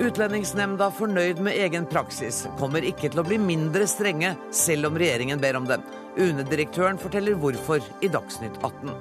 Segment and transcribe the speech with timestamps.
[0.00, 5.42] Utlendingsnemnda fornøyd med egen praksis, kommer ikke til å bli mindre strenge selv om regjeringen
[5.42, 5.76] ber om det.
[6.16, 8.94] UNE-direktøren forteller hvorfor i Dagsnytt 18.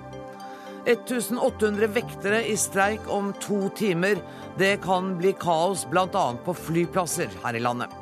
[0.90, 4.20] 1800 vektere i streik om to timer.
[4.60, 6.26] Det kan bli kaos bl.a.
[6.44, 7.96] på flyplasser her i landet.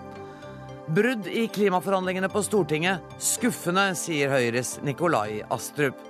[0.87, 3.05] Brudd i klimaforhandlingene på Stortinget.
[3.21, 6.06] Skuffende, sier Høyres Nikolai Astrup.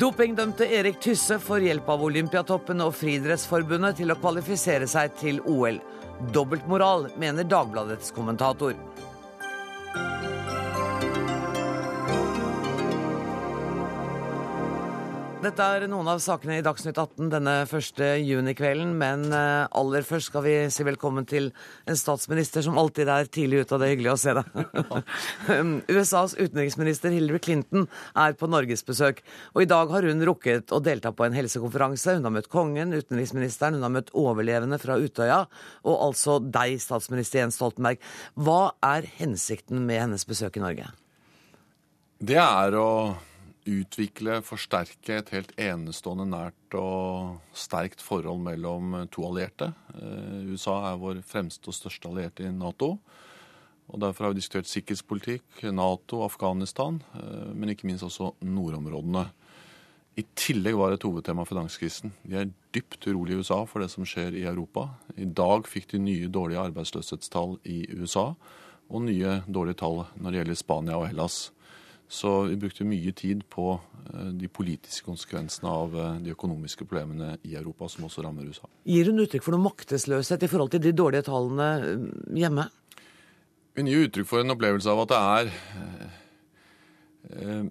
[0.00, 5.76] Dopingdømte Erik Tysse får hjelp av Olympiatoppen og Friidrettsforbundet til å kvalifisere seg til OL.
[6.32, 8.72] Dobbeltmoral, mener Dagbladets kommentator.
[15.40, 20.28] Dette er noen av sakene i Dagsnytt 18 denne første junikvelden, men eh, aller først
[20.28, 21.46] skal vi si velkommen til
[21.88, 24.58] en statsminister som alltid er tidlig ute, og det er hyggelig å se deg.
[25.96, 27.86] USAs utenriksminister Hillary Clinton
[28.20, 29.22] er på norgesbesøk,
[29.54, 32.18] og i dag har hun rukket å delta på en helsekonferanse.
[32.18, 35.40] Hun har møtt kongen, utenriksministeren, hun har møtt overlevende fra Utøya,
[35.88, 38.04] og altså deg, statsminister Jens Stoltenberg.
[38.36, 40.92] Hva er hensikten med hennes besøk i Norge?
[42.20, 42.90] Det er å
[43.68, 49.72] utvikle, forsterke et helt enestående nært og sterkt forhold mellom to allierte.
[49.94, 52.98] Eh, USA er vår fremste og største allierte i Nato.
[53.88, 59.28] og Derfor har vi diskutert sikkerhetspolitikk, Nato, Afghanistan, eh, men ikke minst også nordområdene.
[60.16, 62.12] I tillegg var et hovedtema finanskrisen.
[62.26, 64.88] De er dypt urolige i USA for det som skjer i Europa.
[65.16, 68.34] I dag fikk de nye dårlige arbeidsløshetstall i USA,
[68.90, 71.50] og nye dårlige tall når det gjelder Spania og Hellas.
[72.10, 77.36] Så vi brukte mye tid på eh, de politiske konsekvensene av eh, de økonomiske problemene
[77.46, 78.66] i Europa, som også rammer USA.
[78.82, 82.08] Gir hun uttrykk for noe maktesløshet i forhold til de dårlige tallene eh,
[82.42, 82.66] hjemme?
[83.78, 85.52] Hun gir uttrykk for en opplevelse av at det er
[87.30, 87.70] eh,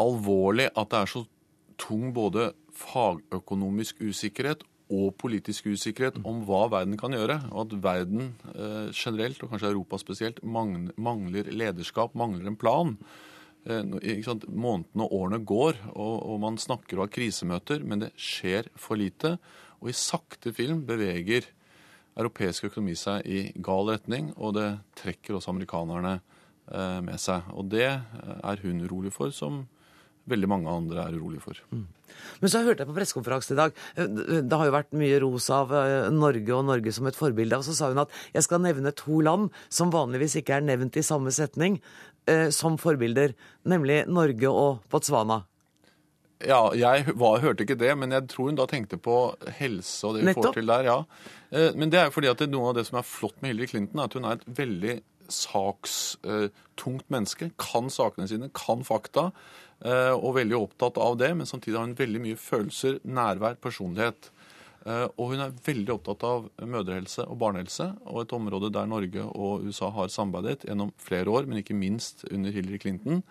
[0.00, 1.24] alvorlig at det er så
[1.78, 7.40] tung både fagøkonomisk usikkerhet og politisk usikkerhet om hva verden kan gjøre.
[7.52, 12.94] Og at verden eh, generelt, og kanskje Europa spesielt, mangler lederskap, mangler en plan.
[13.68, 19.00] Eh, Månedene og årene går, og, man snakker og har krisemøter, men det skjer for
[19.00, 19.36] lite.
[19.82, 21.50] Og i sakte film beveger
[22.18, 27.44] europeisk økonomi seg i gal retning, og det trekker også amerikanerne eh, med seg.
[27.52, 29.66] Og det er hun urolig for, som
[30.30, 31.60] veldig mange andre er urolige for.
[31.72, 31.86] Mm.
[32.42, 34.08] Men så hørte jeg på pressekonferansen i dag, eh,
[34.46, 37.58] det har jo vært mye ros av eh, Norge og Norge som et forbilde.
[37.58, 40.98] Og så sa hun at jeg skal nevne to land som vanligvis ikke er nevnt
[40.98, 41.80] i samme setning
[42.30, 43.34] eh, som forbilder,
[43.68, 45.42] nemlig Norge og Botswana.
[46.46, 49.16] Ja, jeg var, hørte ikke det, men jeg tror hun da tenkte på
[49.58, 50.52] helse og det vi Nettopp.
[50.52, 50.86] får til der.
[50.86, 50.98] ja.
[51.74, 53.98] Men det er jo fordi at noe av det som er flott med Hillary Clinton,
[53.98, 54.94] er at hun er et veldig
[55.28, 57.50] sakstungt menneske.
[57.60, 59.30] Kan sakene sine, kan fakta.
[59.86, 64.30] Eh, og veldig opptatt av det, men samtidig har hun veldig mye følelser, nærvær, personlighet.
[64.86, 69.28] Eh, og hun er veldig opptatt av mødrehelse og barnehelse, og et område der Norge
[69.28, 73.22] og USA har samarbeidet gjennom flere år, men ikke minst under Hillary Clinton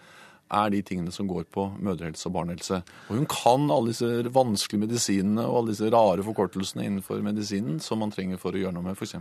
[0.47, 2.79] er de tingene som går på mødrehelse og barnehelse.
[3.09, 7.99] Og hun kan alle disse vanskelige medisinene og alle disse rare forkortelsene innenfor medisinen som
[7.99, 9.17] man trenger for å gjøre noe med f.eks.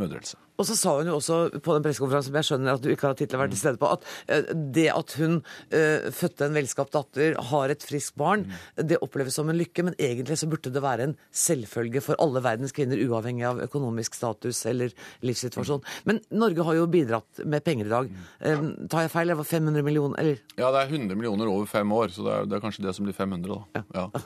[0.00, 0.38] mødrehelse.
[0.58, 3.06] Og så sa hun jo også på den pressekonferansen som jeg skjønner at du ikke
[3.06, 6.58] har hittil å være til stede på, at eh, det at hun uh, fødte en
[6.58, 8.88] velskapt datter, har et friskt barn, mm.
[8.90, 12.42] det oppleves som en lykke, men egentlig så burde det være en selvfølge for alle
[12.42, 14.94] verdens kvinner, uavhengig av økonomisk status eller
[15.26, 15.84] livssituasjon.
[15.84, 16.10] Mm.
[16.10, 18.12] Men Norge har jo bidratt med penger i dag.
[18.42, 19.30] Um, tar jeg feil?
[19.30, 20.18] Det var 500 millioner?
[20.18, 20.42] eller?
[20.58, 22.94] Ja, det er 100 millioner over fem år, så det er, det er kanskje det
[22.96, 23.82] som blir 500, da.
[24.02, 24.22] Ja.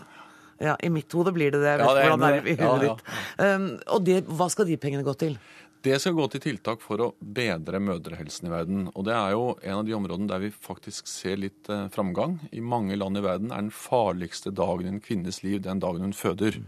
[0.68, 0.76] ja.
[0.80, 1.74] I mitt hode blir det det.
[1.74, 3.10] Jeg vet ja, det er, hvordan det er i hodet ja, ditt.
[3.42, 5.36] Um, og det, hva skal de pengene gå til?
[5.82, 8.82] Det skal gå til tiltak for å bedre mødrehelsen i verden.
[8.94, 12.36] Og det er jo en av de områdene der vi faktisk ser litt eh, framgang.
[12.54, 16.06] I mange land i verden er den farligste dagen i en kvinnes liv den dagen
[16.06, 16.60] hun føder.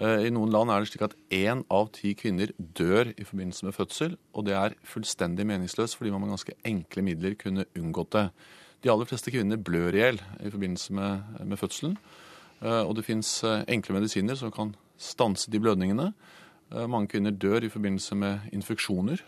[0.00, 3.68] Eh, I noen land er det slik at én av ti kvinner dør i forbindelse
[3.68, 4.16] med fødsel.
[4.32, 8.26] Og det er fullstendig meningsløst, fordi man med ganske enkle midler kunne unngått det.
[8.80, 12.00] De aller fleste kvinner blør i hjel i forbindelse med, med fødselen.
[12.64, 16.14] Eh, og det fins enkle medisiner som kan stanse de blødningene.
[16.68, 19.22] Eh, mange kvinner dør i forbindelse med infeksjoner,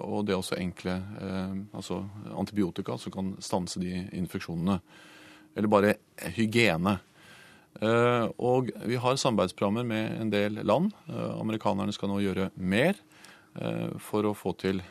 [0.00, 0.96] og det er også enkle
[1.76, 2.02] altså
[2.38, 4.80] antibiotika som kan stanse de infeksjonene.
[5.56, 5.94] Eller bare
[6.36, 6.98] hygiene.
[8.38, 10.92] Og vi har samarbeidsprogrammer med en del land.
[11.10, 12.98] Amerikanerne skal nå gjøre mer
[13.98, 14.82] for å få til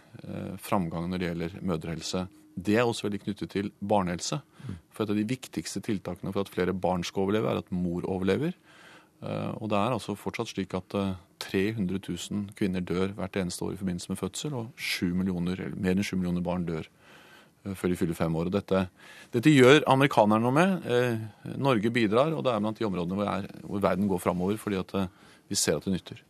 [0.60, 2.26] framgang når det gjelder mødrehelse.
[2.60, 4.42] Det er også veldig knyttet til barnehelse.
[4.92, 8.06] For et av de viktigste tiltakene for at flere barn skal overleve, er at mor
[8.10, 8.56] overlever.
[9.24, 10.96] Eh, og det er altså fortsatt slik at
[11.40, 15.66] 300 eh, 000 kvinner dør hvert eneste år i forbindelse med fødsel, og 7 millioner,
[15.76, 18.52] mer enn 7 millioner barn dør eh, før de fyller fem år.
[18.52, 18.86] Og dette,
[19.36, 20.90] dette gjør amerikanerne noe med.
[21.60, 24.82] Norge bidrar, og det er blant de områdene hvor, er, hvor verden går framover, fordi
[24.82, 24.98] at
[25.50, 26.24] vi ser at det nytter.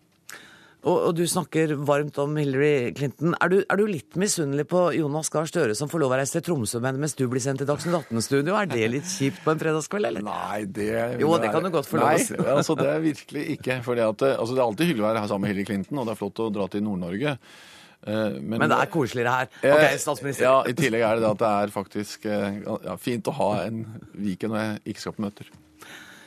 [0.79, 3.33] Og, og, du snakker varmt om Hillary Clinton.
[3.43, 6.37] Er du, er du litt misunnelig på Jonas Gahr Støre som får lov å reise
[6.37, 8.55] til Tromsø med mens du blir sendt til Dagsnytt 18-studio?
[8.55, 10.23] Er det litt kjipt på en fredagskveld, eller?
[10.23, 12.37] Nei, det Jo, det kan du godt få lov å si.
[12.39, 13.81] Nei, altså, det er virkelig ikke.
[13.83, 16.21] For altså, det er alltid hyggelig å være sammen med Hillary Clinton, og det er
[16.23, 17.35] flott å dra til Nord-Norge.
[18.07, 19.49] Eh, men, Men, det er koseligere her.
[19.59, 20.47] Eh, ok, statsminister.
[20.47, 23.49] Ja, I tillegg er det det at det er faktisk eh, ja, fint å ha
[23.65, 23.83] en
[24.15, 25.51] Viken når jeg ikke skal på møter.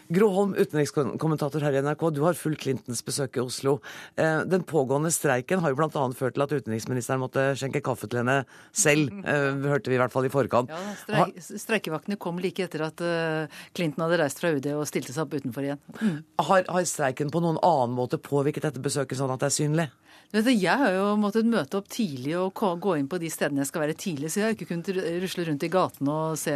[0.09, 2.05] Gro Holm, utenrikskommentator her i NRK.
[2.15, 3.77] Du har fulgt Clintons besøk i Oslo.
[4.17, 6.05] Eh, den pågående streiken har jo bl.a.
[6.17, 9.13] ført til at utenriksministeren måtte skjenke kaffe til henne selv.
[9.23, 10.73] Eh, hørte vi i hvert fall i forkant.
[10.73, 15.15] Ja, streik, Streikevaktene kom like etter at eh, Clinton hadde reist fra UD og stilte
[15.15, 15.83] seg opp utenfor igjen.
[16.01, 16.21] Mm.
[16.49, 19.91] Har, har streiken på noen annen måte påvirket dette besøket sånn at det er synlig?
[20.33, 23.83] Jeg har jo måttet møte opp tidlig og gå inn på de stedene jeg skal
[23.83, 24.89] være tidlig, så jeg har ikke kunnet
[25.21, 26.55] rusle rundt i gatene og se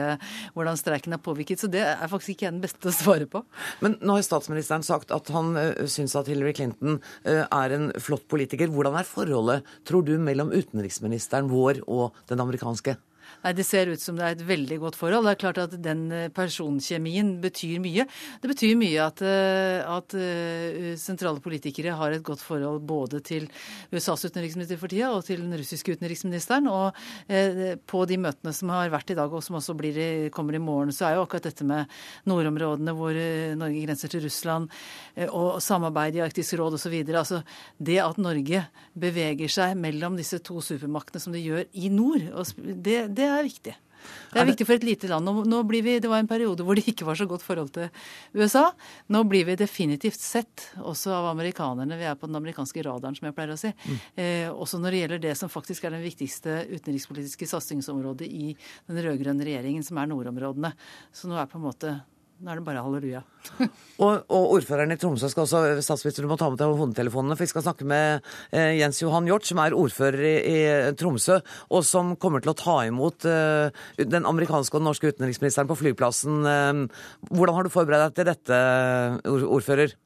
[0.55, 1.61] hvordan streiken er påvirket.
[1.61, 3.36] Så det er faktisk ikke jeg den beste å svare på.
[3.85, 7.91] Men nå har statsministeren sagt at han uh, syns at Hillary Clinton uh, er en
[8.03, 8.71] flott politiker.
[8.73, 12.97] Hvordan er forholdet, tror du, mellom utenriksministeren vår og den amerikanske?
[13.45, 15.27] Nei, Det ser ut som det er et veldig godt forhold.
[15.27, 18.07] Det er klart at den eh, personkjemien betyr mye.
[18.43, 23.49] Det betyr mye at, eh, at eh, sentrale politikere har et godt forhold både til
[23.93, 26.67] USAs utenriksminister for tida og til den russiske utenriksministeren.
[26.67, 26.97] Og
[27.87, 29.99] på de møtene som har vært i dag, og som også blir,
[30.35, 31.91] kommer i morgen, så er jo akkurat dette med
[32.29, 33.17] nordområdene hvor
[33.59, 34.71] Norge grenser til Russland,
[35.29, 36.95] og samarbeid i Arktisk råd osv.
[37.07, 37.43] Altså,
[37.79, 38.65] det at Norge
[38.97, 43.75] beveger seg mellom disse to supermaktene som det gjør i nord, det, det er viktig.
[44.07, 44.53] Det er, er det...
[44.53, 45.27] viktig for et lite land.
[45.27, 47.73] Nå, nå blir vi, det var en periode hvor det ikke var så godt forhold
[47.75, 47.89] til
[48.37, 48.69] USA.
[49.13, 51.99] Nå blir vi definitivt sett, også av amerikanerne.
[51.99, 53.73] Vi er på den amerikanske radaren, som jeg pleier å si.
[53.87, 54.01] Mm.
[54.23, 59.03] Eh, også når det gjelder det som faktisk er den viktigste utenrikspolitiske satsingsområdet i den
[59.07, 60.75] rød-grønne regjeringen, som er nordområdene.
[61.15, 61.97] Så nå er på en måte
[62.37, 63.23] nå er det bare halleluja.
[64.05, 67.47] og, og, ordføreren i Tromsø skal også statsminister, du må ta med deg hodetelefonene, for
[67.47, 70.59] vi skal snakke med eh, Jens Johan Hjort, som er ordfører i, i,
[71.01, 71.39] Tromsø,
[71.73, 75.79] og som kommer til å ta imot eh, den amerikanske og den norske utenriksministeren på
[75.81, 76.43] flyplassen.
[76.45, 76.83] Eh,
[77.33, 78.61] hvordan har du forberedt deg til dette,
[79.47, 79.97] ordfører?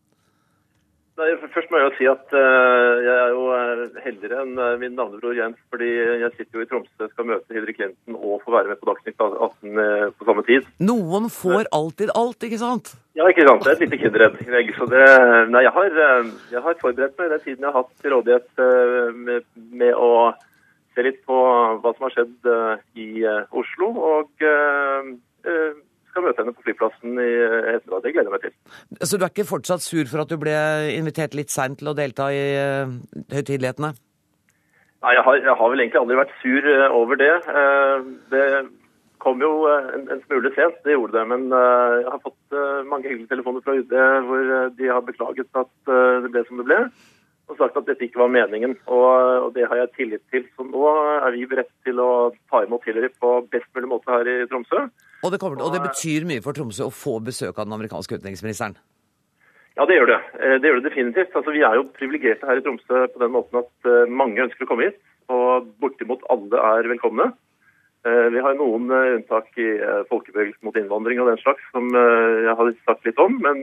[1.21, 4.79] Nei, først må jeg jo si at uh, jeg er jo eh, heldigere enn uh,
[4.81, 5.59] min navnebror Jens.
[5.73, 8.89] fordi jeg sitter jo i Tromsø, skal møte Hillary Clinton og få være med på
[8.89, 10.71] Dagsnytt 18 uh, på samme tid.
[10.81, 12.95] Noen får alltid alt, ikke sant?
[13.19, 13.67] Ja, ikke sant.
[13.67, 14.73] Det er et lite kinderegg.
[14.79, 15.05] Så det
[15.51, 16.01] Nei, jeg har,
[16.55, 18.65] jeg har, forberedt meg den tiden jeg har hatt til rådighet
[19.19, 19.45] med,
[19.83, 20.33] med, å
[20.95, 21.37] se litt på
[21.83, 22.51] hva som har skjedd
[23.03, 23.09] i
[23.61, 23.93] Oslo.
[24.15, 24.49] og
[26.11, 27.31] skal møte henne på flyplassen i
[27.77, 28.03] ettermiddag.
[28.05, 28.55] Det gleder jeg meg til.
[29.03, 30.57] Så du er ikke fortsatt sur for at du ble
[30.97, 32.93] invitert litt seint til å delta i uh,
[33.33, 33.95] høytidelighetene?
[35.01, 37.33] Nei, jeg har, jeg har, vel egentlig aldri vært sur uh, over det.
[37.49, 38.45] Uh, det
[39.21, 41.25] kom jo en, en, smule sent, det gjorde det.
[41.29, 42.55] Men jeg har fått
[42.89, 43.91] mange hyggelige telefoner fra UD
[44.25, 44.47] hvor
[44.79, 45.91] de har beklaget at
[46.25, 46.79] det ble som det ble
[47.51, 48.77] og sagt at dette ikke var meningen.
[48.87, 49.09] Og,
[49.47, 50.47] og, det har jeg tillit til.
[50.55, 50.87] Så nå
[51.19, 54.87] er vi beredt til å ta imot Hillary på best mulig måte her i Tromsø.
[55.21, 58.21] Og det, kommer, og det betyr mye for Tromsø å få besøk av den amerikanske
[58.21, 58.79] utenriksministeren?
[59.79, 60.21] Ja, det gjør det.
[60.41, 61.37] Eh, det gjør det definitivt.
[61.37, 64.67] Altså, vi er jo privilegerte her i Tromsø på den måten at eh, mange ønsker
[64.67, 64.99] å komme hit.
[65.31, 67.31] Og bortimot alle er velkomne.
[68.07, 69.71] Eh, vi har noen unntak i
[70.11, 73.39] folkebevegelsen mot innvandring og den slags, som jeg har sagt litt om.
[73.45, 73.63] Men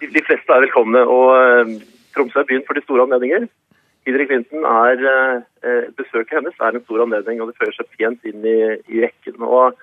[0.00, 1.02] de fleste er velkomne.
[1.08, 1.76] Og
[2.16, 3.46] Tromsø er byen for de store anledninger.
[4.06, 5.02] Hillary Clinton er
[5.66, 8.56] eh, Besøket hennes er en stor anledning, og det fører seg pent inn i,
[8.94, 9.42] i rekken.
[9.42, 9.74] Og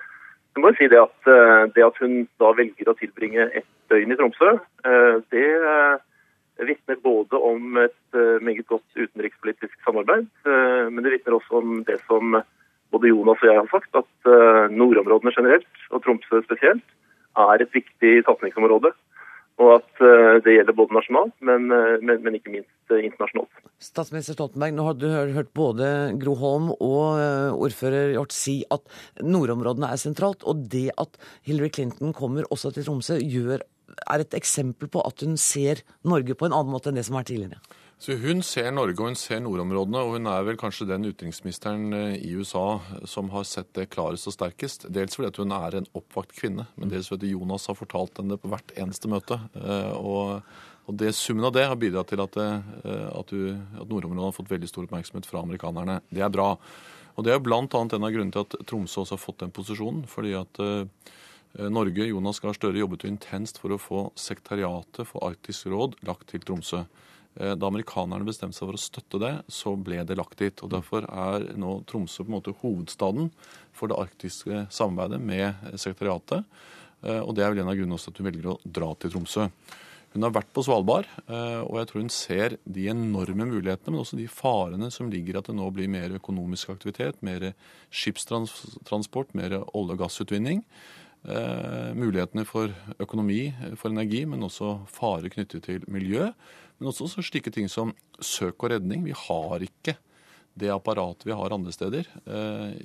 [0.54, 3.68] jeg må jo si det at, eh, det at hun da velger å tilbringe ett
[3.92, 4.56] døgn i Tromsø,
[4.88, 11.80] eh, det vitner både om et meget godt utenrikspolitisk samarbeid, men det vitner også om
[11.82, 12.36] det som
[12.94, 16.86] både Jonas og jeg har sagt, at nordområdene generelt, og Tromsø spesielt,
[17.34, 18.92] er et viktig satsingsområde
[19.62, 23.60] og at eh, det gjelder både nasjonalt, men, eh, men, men ikke minst eh, internasjonalt.
[23.82, 25.06] Statsminister Stoltenberg, nå har du
[25.36, 27.20] hørt både Gro Holm og
[27.62, 28.82] ordfører Hjort si at
[29.22, 30.42] nordområdene er sentralt.
[30.48, 33.62] Og det at Hillary Clinton kommer også til Tromsø, gjør,
[34.10, 37.18] er et eksempel på at hun ser Norge på en annen måte enn det som
[37.18, 37.83] har vært tidligere.
[37.98, 41.94] Så Hun ser Norge og hun ser nordområdene, og hun er vel kanskje den utenriksministeren
[41.96, 44.88] eh, i USA som har sett det klarest og sterkest.
[44.92, 48.42] Dels fordi hun er en oppvakt kvinne, men dels fordi Jonas har fortalt henne det
[48.42, 49.38] på hvert eneste møte.
[49.56, 50.42] Eh, og,
[50.84, 52.50] og det, Summen av det har bidratt til at, det,
[52.82, 56.00] eh, at, du, at nordområdene har fått veldig stor oppmerksomhet fra amerikanerne.
[56.10, 56.50] Det er bra.
[57.14, 57.62] Og Det er bl.a.
[57.62, 60.02] en av grunnene til at Tromsø også har fått den posisjonen.
[60.10, 60.58] fordi at
[61.70, 66.32] Norge, Jonas Gahr Støre, jobbet jo intenst for å få sekretariatet for Arktisk råd lagt
[66.32, 66.82] til Tromsø.
[67.36, 70.62] Eh, da amerikanerne bestemte seg for å støtte det, så ble det lagt dit.
[70.62, 73.32] og Derfor er nå Tromsø på en måte hovedstaden
[73.74, 76.44] for det arktiske samarbeidet med sekretariatet.
[77.02, 79.10] Eh, og Det er vel en av grunnene også at hun velger å dra til
[79.10, 79.48] Tromsø.
[80.14, 84.14] Hun har vært på Svalbard, og jeg tror hun ser de enorme mulighetene, men også
[84.14, 87.48] de farene som ligger i at det nå blir mer økonomisk aktivitet, mer
[87.90, 90.62] skipstransport, mer olje- og gassutvinning.
[91.98, 92.70] Mulighetene for
[93.02, 96.30] økonomi, for energi, men også fare knyttet til miljø.
[96.78, 99.04] Men også slike ting som søk og redning.
[99.06, 99.96] Vi har ikke
[100.54, 102.06] det apparatet vi har andre steder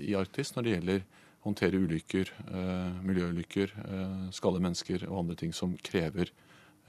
[0.02, 1.04] i Arktis når det gjelder
[1.40, 6.30] å håndtere ulykker, eh, miljøulykker, eh, skade mennesker og andre ting som krever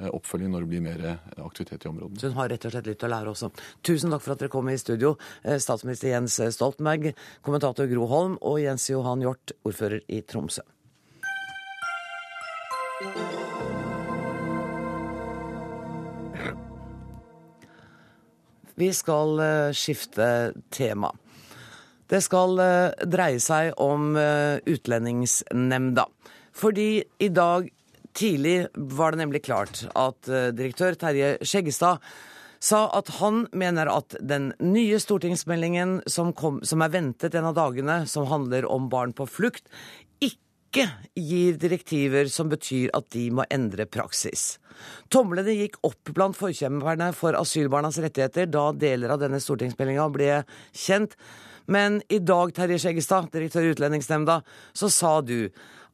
[0.01, 2.19] eh, oppfølging når det blir mer aktivitet i områdene.
[2.19, 3.51] Så hun har rett og slett litt å lære også.
[3.83, 7.13] Tusen takk for at dere kom i studio, statsminister Jens Stoltenberg,
[7.45, 10.65] kommentator Gro Holm og Jens Johan Hjort, ordfører i Tromsø.
[18.81, 19.37] Vi skal
[19.77, 20.31] skifte
[20.73, 21.13] tema.
[22.11, 26.09] Det skal eh, dreie seg om eh, Utlendingsnemnda.
[26.57, 27.69] Fordi i dag
[28.19, 32.03] tidlig var det nemlig klart at eh, direktør Terje Skjeggestad
[32.61, 37.57] sa at han mener at den nye stortingsmeldingen som, kom, som er ventet en av
[37.57, 39.71] dagene, som handler om barn på flukt,
[40.19, 44.59] ikke gir direktiver som betyr at de må endre praksis.
[45.13, 50.33] Tomlene gikk opp blant forkjemperne for asylbarnas rettigheter da deler av denne stortingsmeldinga ble
[50.73, 51.17] kjent.
[51.71, 54.41] Men i dag, Terje Skjeggestad, direktør i Utlendingsnemnda,
[54.73, 55.51] så sa du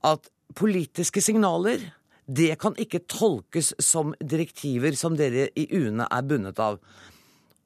[0.07, 1.83] at politiske signaler
[2.27, 6.81] det kan ikke tolkes som direktiver som dere i UNE er bundet av.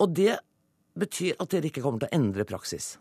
[0.00, 0.34] Og det
[1.00, 2.94] betyr at dere ikke kommer til å endre praksis?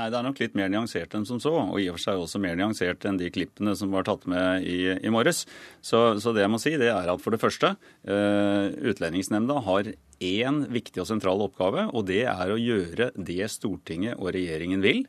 [0.00, 2.20] Nei, Det er nok litt mer nyansert enn som så, og i og for seg
[2.22, 5.42] også mer nyansert enn de klippene som var tatt med i, i morges.
[5.84, 7.74] Så, så, det jeg må si, det er at for det første,
[8.08, 9.90] eh, Utlendingsnemnda har
[10.24, 15.04] én viktig og sentral oppgave, og det er å gjøre det Stortinget og regjeringen vil.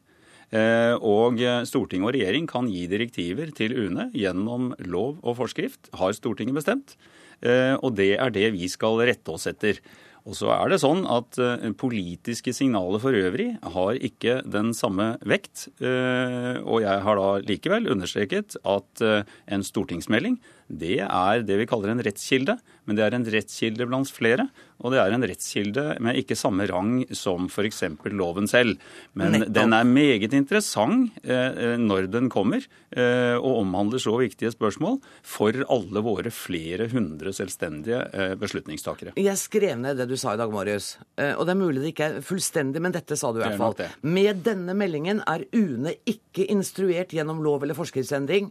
[0.52, 6.12] Uh, og Stortinget og regjering kan gi direktiver til UNE gjennom lov og forskrift, har
[6.18, 6.98] Stortinget bestemt.
[7.40, 9.80] Uh, og det er det vi skal rette oss etter.
[10.22, 15.16] Og så er det sånn at uh, Politiske signaler for øvrig har ikke den samme
[15.26, 15.68] vekt.
[15.82, 20.38] Uh, og jeg har da likevel understreket at uh, en stortingsmelding
[20.72, 22.56] det er det vi kaller en rettskilde.
[22.90, 24.48] Men det er en rettskilde blant flere.
[24.82, 27.84] Og det er en rettskilde med ikke samme rang som f.eks.
[28.10, 28.82] loven selv.
[29.14, 29.54] Men Nettopp.
[29.54, 35.62] den er meget interessant eh, når den kommer, eh, og omhandler så viktige spørsmål for
[35.70, 39.14] alle våre flere hundre selvstendige eh, beslutningstakere.
[39.22, 40.96] Jeg skrev ned det du sa i dag, Marius.
[41.16, 43.62] Eh, og det er mulig det ikke er fullstendig, men dette sa du i hvert
[43.62, 43.78] fall.
[44.02, 48.50] Med denne meldingen er UNE ikke instruert gjennom lov eller forskriftsendring.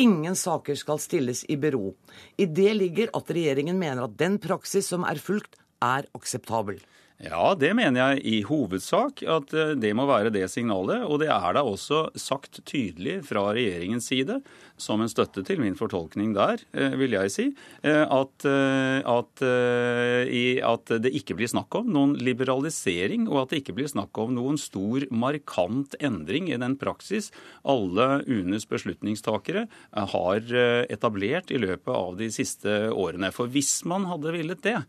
[0.00, 1.90] Ingen saker skal stilles i bero.
[2.40, 6.78] I det ligger at regjeringen mener at den praksis som er fulgt, er akseptabel.
[7.22, 11.04] Ja, det mener jeg i hovedsak at eh, det må være det signalet.
[11.06, 14.40] Og det er da også sagt tydelig fra regjeringens side,
[14.74, 17.44] som en støtte til min fortolkning der, eh, vil jeg si,
[17.86, 18.46] eh, at,
[19.06, 19.44] at,
[20.66, 24.34] at det ikke blir snakk om noen liberalisering, og at det ikke blir snakk om
[24.34, 27.30] noen stor, markant endring i den praksis
[27.62, 30.54] alle UNEs beslutningstakere har
[30.90, 33.30] etablert i løpet av de siste årene.
[33.34, 34.80] For hvis man hadde villet det,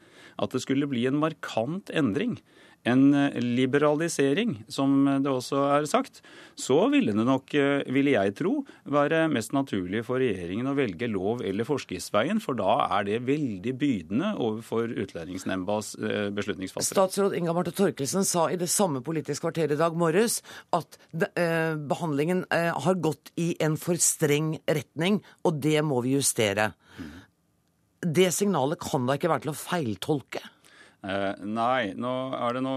[0.41, 2.39] at det skulle bli en markant endring,
[2.83, 6.21] en eh, liberalisering, som det også er sagt,
[6.59, 11.07] så ville det nok, eh, ville jeg tro, være mest naturlig for regjeringen å velge
[11.11, 16.91] lov- eller forskriftsveien, for da er det veldig bydende overfor Utlendingsnemndas eh, beslutningsfattere.
[16.91, 20.41] Statsråd Inga Marte Torkelsen sa i det samme Politisk kvarter i dag morges
[20.75, 26.71] at behandlingen har gått i en for streng retning, og det må vi justere.
[26.97, 27.22] Mm
[28.05, 30.43] det signalet kan da ikke være til å feiltolke?
[31.03, 32.73] Eh, nei, nå er det nå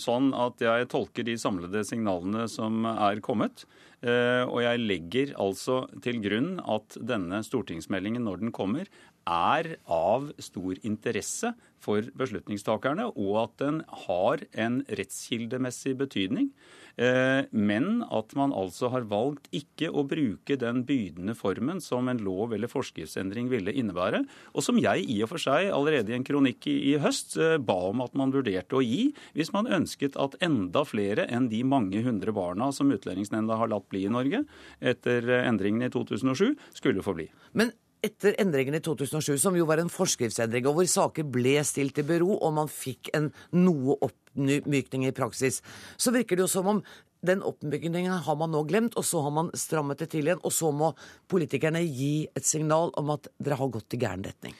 [0.00, 3.66] sånn at jeg tolker de samlede signalene som er kommet.
[4.00, 8.88] Eh, og jeg legger altså til grunn at denne stortingsmeldingen, når den kommer,
[9.28, 16.48] er av stor interesse for beslutningstakerne, og at den har en rettskildemessig betydning.
[16.96, 22.22] Eh, men at man altså har valgt ikke å bruke den bydende formen som en
[22.22, 24.22] lov- eller forskriftsendring ville innebære,
[24.54, 27.78] og som jeg i og for seg allerede i en kronikk i, høst eh, ba
[27.90, 32.02] om at man vurderte å gi, hvis man ønsket at enda flere enn de mange
[32.04, 34.44] hundre barna som Utlendingsnemnda har latt bli i Norge
[34.80, 37.30] etter eh, endringene i 2007, skulle få bli.
[37.56, 37.72] Men
[38.06, 42.06] etter endringen i 2007, som jo var en forskriftsendring, og hvor saker ble stilt i
[42.06, 45.60] bero, og man fikk en noe oppmykning i praksis,
[46.00, 46.82] så virker det jo som om
[47.26, 50.40] den oppmykningen har man nå glemt, og så har man strammet det til igjen.
[50.40, 50.94] Og så må
[51.28, 54.56] politikerne gi et signal om at dere har gått i gæren retning.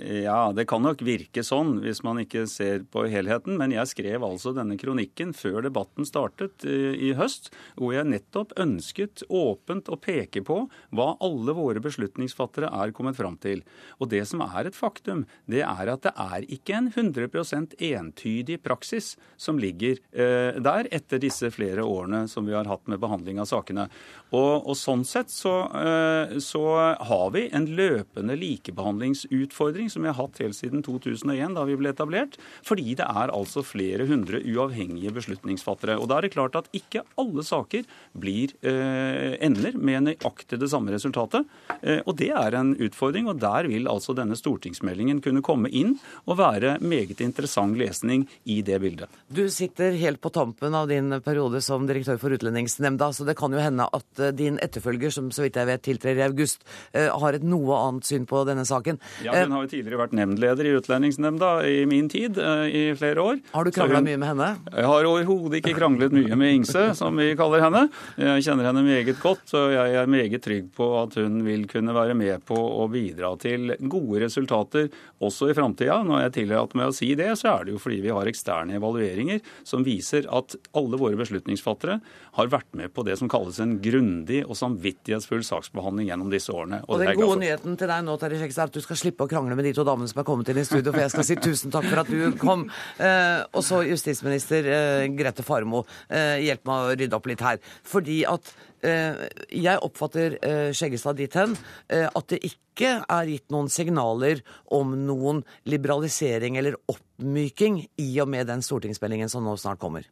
[0.00, 3.58] Ja, det kan nok virke sånn hvis man ikke ser på helheten.
[3.60, 8.54] Men jeg skrev altså denne kronikken før debatten startet eh, i høst, hvor jeg nettopp
[8.60, 10.62] ønsket åpent å peke på
[10.96, 13.62] hva alle våre beslutningsfattere er kommet fram til.
[14.00, 18.60] Og det som er et faktum, det er at det er ikke en 100% entydig
[18.64, 23.42] praksis som ligger eh, der etter disse flere årene som vi har hatt med behandling
[23.42, 23.90] av sakene.
[24.32, 26.64] Og, og sånn sett så, eh, så
[26.96, 31.76] har vi en løpende likebehandlingsutfordring utfordring som vi har hatt helt siden 2001, da vi
[31.78, 32.38] ble etablert.
[32.66, 35.98] Fordi det er altså flere hundre uavhengige beslutningsfattere.
[35.98, 37.86] Og da er det klart at ikke alle saker
[38.18, 41.48] blir eh, ender med nøyaktig det samme resultatet.
[41.82, 45.96] Eh, og det er en utfordring, og der vil altså denne stortingsmeldingen kunne komme inn
[46.26, 49.20] og være meget interessant lesning i det bildet.
[49.28, 53.52] Du sitter helt på tampen av din periode som direktør for Utlendingsnemnda, så det kan
[53.54, 56.64] jo hende at eh, din etterfølger, som så vidt jeg vet tiltrer i august,
[56.94, 59.00] eh, har et noe annet syn på denne saken.
[59.24, 63.24] Ja, hun har jo tidligere vært nemndleder i Utlendingsnemnda i min tid, eh, i flere
[63.24, 63.40] år.
[63.52, 64.48] Har du krangla mye med henne?
[64.70, 67.86] Jeg har overhodet ikke kranglet mye med Ingse, som vi kaller henne.
[68.20, 71.94] Jeg kjenner henne meget godt, og jeg er meget trygg på at hun vil kunne
[71.96, 76.00] være med på å bidra til gode resultater også i framtida.
[76.06, 78.76] Når jeg tillater meg å si det, så er det jo fordi vi har eksterne
[78.78, 82.00] evalueringer som viser at alle våre beslutningsfattere
[82.38, 86.82] har vært med på det som kalles en grundig og samvittighetsfull saksbehandling gjennom disse årene.
[86.86, 89.26] Og, og den gode nyheten til deg nå, Terje Skjegstad, er at du skal slippe
[89.26, 91.26] å krangle med de to damene som er kommet inn i studio, for jeg skal
[91.28, 92.66] si tusen takk for at du kom.
[92.98, 97.60] Eh, og så justisminister eh, Grete Farmo, eh, hjelp meg å rydde opp litt her.
[97.86, 98.52] Fordi at
[98.86, 101.56] eh, jeg oppfatter eh, Skjeggestad dit hen
[101.88, 108.30] eh, at det ikke er gitt noen signaler om noen liberalisering eller oppmyking i og
[108.32, 110.08] med den stortingsmeldingen som nå snart kommer.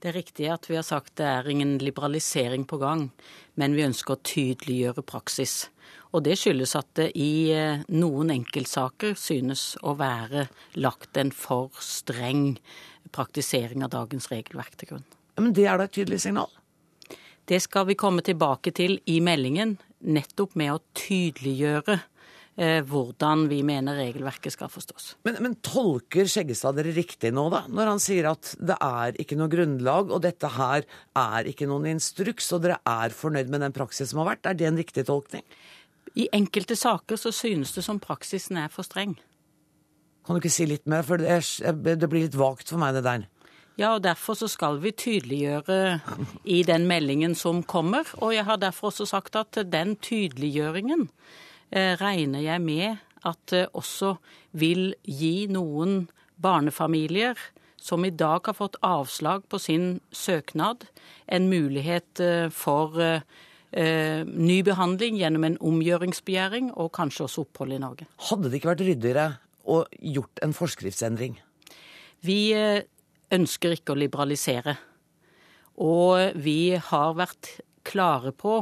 [0.00, 3.10] Det er riktig at vi har sagt det er ingen liberalisering på gang,
[3.60, 5.66] men vi ønsker å tydeliggjøre praksis.
[6.10, 10.48] Og det skyldes at det i eh, noen enkeltsaker synes å være
[10.80, 12.56] lagt en for streng
[13.14, 15.06] praktisering av dagens regelverk til grunn.
[15.40, 16.50] Men det er da et tydelig signal?
[17.48, 21.98] Det skal vi komme tilbake til i meldingen, nettopp med å tydeliggjøre
[22.60, 25.14] Eh, hvordan vi mener regelverket skal forstås.
[25.24, 27.62] Men, men tolker Skjeggestad dere riktig nå, da?
[27.72, 30.84] Når han sier at det er ikke noe grunnlag, og dette her
[31.16, 34.50] er ikke noen instruks, og dere er fornøyd med den praksis som har vært?
[34.50, 35.46] Er det en riktig tolkning?
[36.18, 39.16] I enkelte saker så synes det som praksisen er for streng.
[40.26, 42.96] Kan du ikke si litt mer, for det, er, det blir litt vagt for meg,
[42.96, 43.28] det der.
[43.78, 46.00] Ja, og Derfor så skal vi tydeliggjøre
[46.44, 48.04] i den meldingen som kommer.
[48.20, 51.08] Og jeg har derfor også sagt at den tydeliggjøringen
[51.70, 54.16] Eh, regner jeg med at det også
[54.58, 56.08] vil gi noen
[56.42, 57.38] barnefamilier
[57.80, 60.88] som i dag har fått avslag på sin søknad,
[61.30, 62.98] en mulighet eh, for
[63.72, 68.08] eh, ny behandling gjennom en omgjøringsbegjæring og kanskje også opphold i Norge.
[68.30, 69.26] Hadde det ikke vært ryddigere
[69.70, 69.82] å
[70.16, 71.38] gjort en forskriftsendring?
[72.26, 72.40] Vi
[73.32, 74.76] ønsker ikke å liberalisere.
[75.80, 78.60] Og vi har vært klare på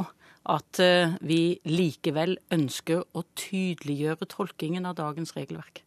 [0.49, 5.83] at eh, vi likevel ønsker å tydeliggjøre tolkingen av dagens regelverk.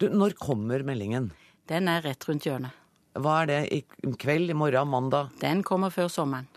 [0.00, 1.30] Du, Når kommer meldingen?
[1.70, 2.74] Den er rett rundt hjørnet.
[3.12, 3.60] Hva er det?
[3.76, 4.50] I kveld?
[4.50, 4.88] I morgen?
[4.88, 5.32] Mandag?
[5.40, 6.48] Den kommer før sommeren.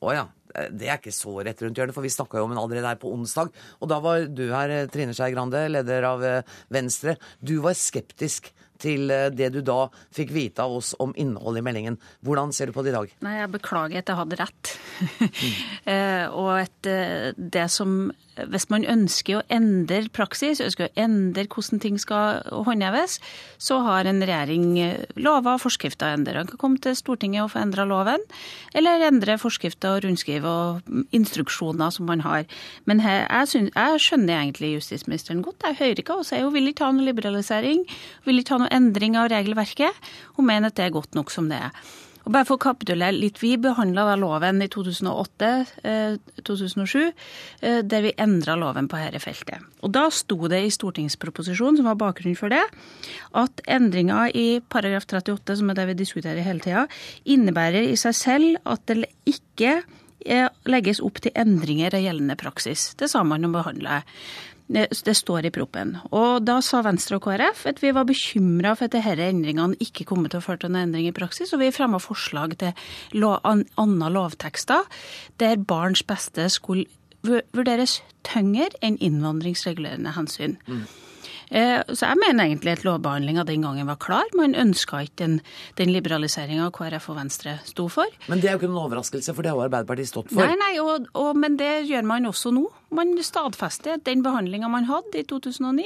[0.00, 0.26] Å ja.
[0.70, 3.00] Det er ikke så rett rundt hjørnet, for vi snakka jo om henne allerede her
[3.00, 3.52] på onsdag.
[3.80, 7.16] Og da var du her, Trine Skei Grande, leder av eh, Venstre.
[7.40, 9.84] Du var skeptisk til eh, det du da
[10.16, 11.98] fikk vite av oss om innholdet i meldingen.
[12.26, 13.14] Hvordan ser du på det i dag?
[13.26, 14.74] Nei, Jeg beklager at jeg hadde rett.
[15.90, 18.10] Eh, og eh, det som
[18.50, 23.18] Hvis man ønsker å endre praksis, ønsker å endre hvordan ting skal håndheves,
[23.60, 24.66] så har en regjering
[25.20, 26.38] lover og forskrifter å endre.
[26.40, 28.24] Han kan komme til Stortinget og få endra loven,
[28.74, 32.46] eller endre forskrifter og rundskriv og instruksjoner som man har.
[32.90, 35.66] Men jeg, synes, jeg, skjønner egentlig justisministeren godt.
[35.66, 37.84] Jeg hører ikke og sier hun vil ikke ha noe liberalisering,
[38.26, 40.12] vil ikke ha noe endring av regelverket.
[40.38, 41.90] Hun mener at det er godt nok som det er.
[42.30, 47.10] Og bare for å kapitulere litt, Vi behandla loven i 2008-2007, eh,
[47.60, 49.58] eh, der vi endra loven på dette feltet.
[49.82, 52.62] Og Da sto det i stortingsproposisjonen, som var bakgrunnen for det,
[53.34, 56.86] at endringa i paragraf 38, som er det vi diskuterer hele tida,
[57.26, 59.82] innebærer i seg selv at det ikke
[60.24, 62.94] eh, legges opp til endringer av gjeldende praksis.
[62.94, 64.02] Det sa man å behandle.
[64.70, 65.96] Det står i proppen.
[66.14, 70.06] Og da sa Venstre og KrF at vi var bekymra for at disse endringene ikke
[70.06, 73.40] kom til å føre til noen endring i praksis, og vi fremma forslag til lov,
[73.42, 74.86] andre lovtekster
[75.42, 76.86] der barns beste skulle
[77.26, 80.56] vurderes tyngre enn innvandringsregulerende hensyn.
[80.70, 80.86] Mm.
[81.50, 84.28] Eh, så jeg mener egentlig at lovbehandlinga den gangen var klar.
[84.38, 85.38] Man ønska ikke den,
[85.80, 88.06] den liberaliseringa KrF og Venstre sto for.
[88.30, 90.46] Men det er jo ikke noen overraskelse, for det har Arbeiderpartiet stått for.
[90.46, 92.68] Nei, nei, og, og, men det gjør man også nå.
[92.94, 95.84] Man stadfester at den behandlinga man hadde i 2009,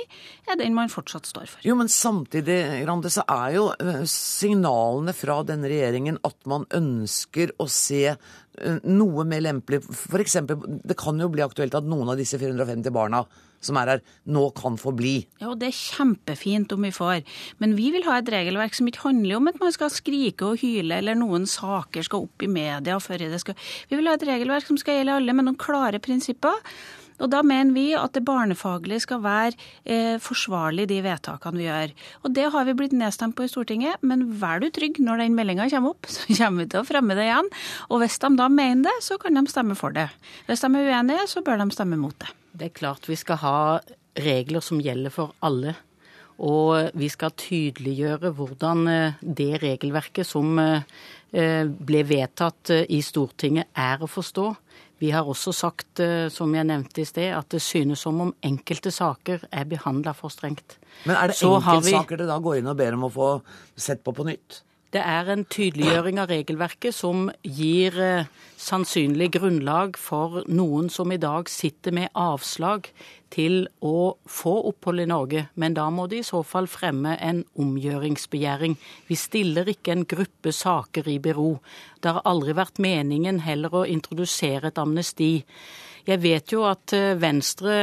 [0.49, 1.65] er den man fortsatt står for.
[1.67, 7.53] Jo, men samtidig, Grande, så er jo eh, signalene fra denne regjeringen at man ønsker
[7.61, 8.17] å se
[8.87, 9.83] noe mer lempelig.
[9.87, 13.25] For eksempel, det kan jo bli aktuelt at noen av disse 450 barna
[13.65, 15.15] som er her, nå kan få bli.
[15.41, 17.23] Ja, og Det er kjempefint om vi får,
[17.63, 20.61] men vi vil ha et regelverk som ikke handler om at man skal skrike og
[20.61, 23.57] hyle, eller noen saker skal opp i media før det skal
[23.89, 26.61] Vi vil ha et regelverk som skal gjelde alle, med noen klare prinsipper.
[27.23, 31.95] Og Da mener vi at det barnefaglige skal være eh, forsvarlig, de vedtakene vi gjør.
[32.25, 35.39] Og Det har vi blitt nedstemt på i Stortinget, men vær du trygg, når den
[35.39, 37.51] meldinga kommer opp, så kommer vi til å fremme det igjen.
[37.91, 40.09] Og hvis de da mener det, så kan de stemme for det.
[40.49, 42.31] Hvis de er uenige, så bør de stemme mot det.
[42.55, 43.59] Det er klart vi skal ha
[44.15, 45.75] regler som gjelder for alle.
[46.43, 50.83] Og vi skal tydeliggjøre hvordan eh, det regelverket som eh,
[51.31, 54.49] ble vedtatt i Stortinget, er å forstå.
[55.03, 58.93] Vi har også sagt, som jeg nevnte i sted, at det synes som om enkelte
[58.95, 60.77] saker er behandla for strengt.
[61.05, 63.31] Men er det enkeltsaker dere da går inn og ber om å få
[63.75, 64.63] sett på på nytt?
[64.95, 67.97] Det er en tydeliggjøring av regelverket som gir
[68.63, 72.87] sannsynlig grunnlag for noen som i dag sitter med avslag
[73.35, 77.43] til å få opphold i Norge, men da må de i så fall fremme en
[77.59, 78.77] omgjøringsbegjæring.
[79.09, 81.57] Vi stiller ikke en gruppe saker i bero.
[81.99, 85.33] Det har aldri vært meningen heller å introdusere et amnesti.
[86.07, 87.75] Jeg vet jo at Venstre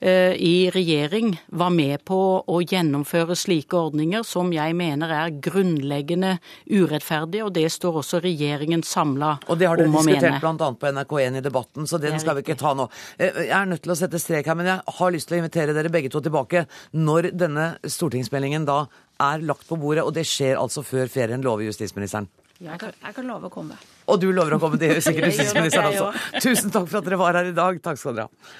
[0.00, 6.34] i regjering var med på å gjennomføre slike ordninger som jeg mener er grunnleggende
[6.68, 9.52] urettferdige, og det står også regjeringen samla om å mene.
[9.54, 10.70] Og det har dere diskutert bl.a.
[10.80, 12.88] på NRK1 i debatten, så den skal vi ikke ta nå.
[13.18, 15.76] Jeg er nødt til å sette strek her, men jeg har lyst til å invitere
[15.76, 18.84] dere begge to tilbake når denne stortingsmeldingen da
[19.22, 22.28] er lagt på bordet, og det skjer altså før ferien, lover justisministeren.
[22.62, 23.76] Jeg kan, jeg kan love å komme.
[24.10, 26.38] Og du lover å komme, det gjør sikkert justisministeren også.
[26.44, 27.80] Tusen takk for at dere var her i dag.
[27.84, 28.54] Takk skal dere ha.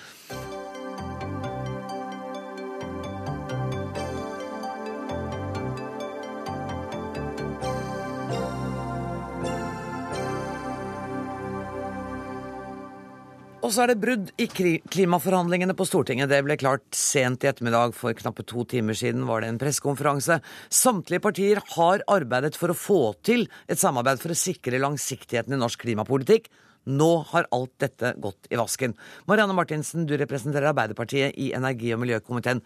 [13.65, 14.45] Og så er det brudd i
[14.93, 16.29] klimaforhandlingene på Stortinget.
[16.29, 17.95] Det ble klart sent i ettermiddag.
[17.97, 20.37] For knappe to timer siden var det en pressekonferanse.
[20.69, 25.63] Samtlige partier har arbeidet for å få til et samarbeid for å sikre langsiktigheten i
[25.63, 26.51] norsk klimapolitikk.
[26.93, 28.93] Nå har alt dette gått i vasken.
[29.31, 32.61] Marianne Martinsen, du representerer Arbeiderpartiet i energi- og miljøkomiteen.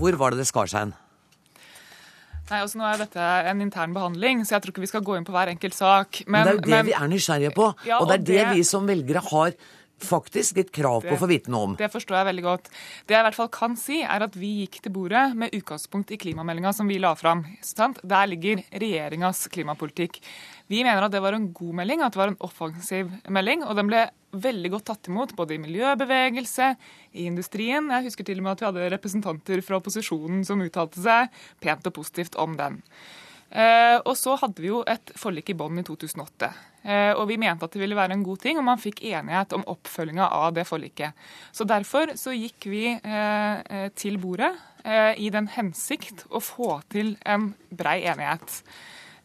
[0.00, 0.96] Hvor var det det skar seg hen?
[2.46, 5.18] Nei, altså Nå er dette en intern behandling, så jeg tror ikke vi skal gå
[5.18, 6.22] inn på hver enkelt sak.
[6.24, 8.22] Men, men det er jo det men, vi er nysgjerrige på, ja, og det er
[8.22, 9.58] det, det vi som velgere har
[10.02, 11.76] faktisk litt krav på å få vite noe om.
[11.78, 12.68] Det forstår jeg veldig godt.
[13.08, 16.12] Det jeg i hvert fall kan si, er at vi gikk til bordet med utgangspunkt
[16.12, 17.44] i klimameldinga som vi la fram.
[17.64, 18.02] Sant?
[18.04, 20.20] Der ligger regjeringas klimapolitikk.
[20.68, 23.64] Vi mener at det var en god melding, at det var en offensiv melding.
[23.64, 24.06] Og den ble
[24.36, 26.72] veldig godt tatt imot både i miljøbevegelse,
[27.16, 27.88] i industrien.
[27.94, 31.32] Jeg husker til og med at vi hadde representanter fra opposisjonen som uttalte seg
[31.64, 32.82] pent og positivt om den.
[33.56, 36.48] Eh, og så hadde vi jo et forlik i bånn i 2008.
[36.84, 39.54] Eh, og vi mente at det ville være en god ting, og man fikk enighet
[39.56, 41.16] om oppfølginga av det forliket.
[41.56, 44.54] Så derfor så gikk vi eh, til bordet
[44.86, 48.60] i den hensikt å få til en brei enighet.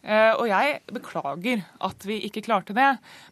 [0.02, 2.88] Og jeg beklager at vi ikke klarte det,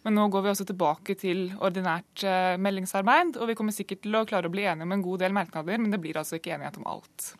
[0.06, 2.22] men nå går vi også tilbake til ordinært
[2.62, 3.34] meldingsarbeid.
[3.34, 5.82] Og vi kommer sikkert til å klare å bli enige om en god del merknader,
[5.82, 7.32] men det blir altså ikke enighet om alt.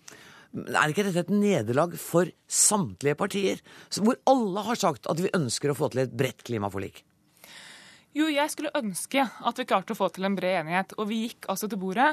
[0.51, 3.61] Er ikke dette et nederlag for samtlige partier,
[4.03, 7.05] hvor alle har sagt at vi ønsker å få til et bredt klimaforlik?
[8.17, 10.97] Jo, jeg skulle ønske at vi klarte å få til en bred enighet.
[10.99, 12.11] Og vi gikk altså til bordet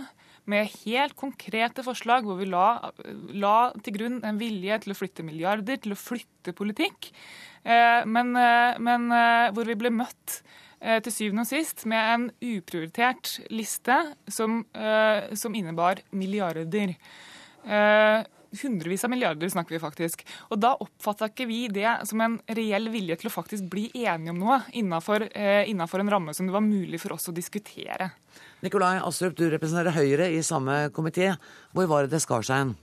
[0.47, 2.91] med helt konkrete forslag hvor vi la,
[3.33, 7.09] la til grunn en vilje til å flytte milliarder, til å flytte politikk.
[7.65, 10.41] Eh, men, eh, men eh, hvor vi ble møtt
[10.77, 13.95] til syvende og sist med en uprioritert liste
[14.29, 14.59] som,
[15.33, 16.93] som innebar milliarder.
[17.65, 18.23] Eh,
[18.61, 20.23] hundrevis av milliarder snakker vi faktisk.
[20.51, 24.33] Og da oppfatta ikke vi det som en reell vilje til å faktisk bli enige
[24.33, 28.11] om noe innafor, eh, en ramme som det var mulig for oss å diskutere.
[28.61, 31.37] Nikolai Astrup, du representerer Høyre i samme komité.
[31.73, 32.75] Hvor var det det skar seg hen?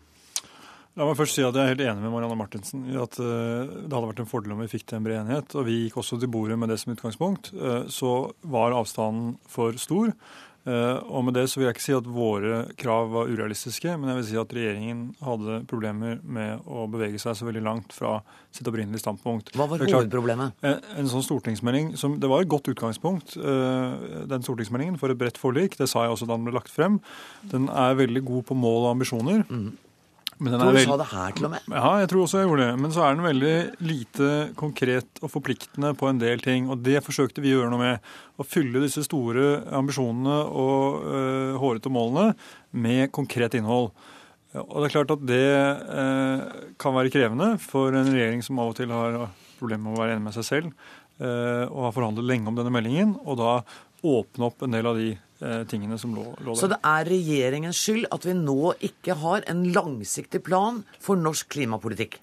[0.94, 3.66] La meg først si at Jeg er helt enig med Marianne Martinsen i at uh,
[3.66, 5.56] det hadde vært en fordel om vi fikk til en bred enighet.
[5.58, 7.50] og Vi gikk også til bordet med det som utgangspunkt.
[7.50, 10.14] Uh, så var avstanden for stor.
[10.64, 14.10] Eh, og med det så vil jeg ikke si at våre krav var urealistiske, men
[14.10, 18.16] jeg vil si at regjeringen hadde problemer med å bevege seg så veldig langt fra
[18.54, 19.52] sitt opprinnelige standpunkt.
[19.58, 20.56] Hva var hovedproblemet?
[20.64, 25.20] En, en, sånn stortingsmelding som, Det var et godt utgangspunkt, uh, den stortingsmeldingen, for et
[25.20, 25.76] bredt forlik.
[25.76, 27.00] Det sa jeg også da den ble lagt frem.
[27.50, 29.44] Den er veldig god på mål og ambisjoner.
[29.50, 29.74] Mm.
[30.38, 30.88] Men den er veld...
[30.88, 31.68] sa det her til og med.
[31.70, 32.78] Ja, jeg tror også jeg gjorde det.
[32.82, 33.54] Men så er den veldig
[33.86, 36.66] lite konkret og forpliktende på en del ting.
[36.72, 38.10] Og det forsøkte vi å gjøre noe med.
[38.34, 42.34] Å fylle disse store ambisjonene og øh, hårete målene
[42.74, 43.92] med konkret innhold.
[44.54, 46.42] Og det er klart at det øh,
[46.82, 49.24] kan være krevende for en regjering som av og til har
[49.58, 50.84] problemer med å være enig med seg selv,
[51.18, 53.56] øh, og har forhandlet lenge om denne meldingen, og da
[54.04, 55.14] åpne opp en del av de
[55.44, 56.56] Eh, tingene som lå, lå der.
[56.56, 61.50] Så det er regjeringens skyld at vi nå ikke har en langsiktig plan for norsk
[61.52, 62.16] klimapolitikk?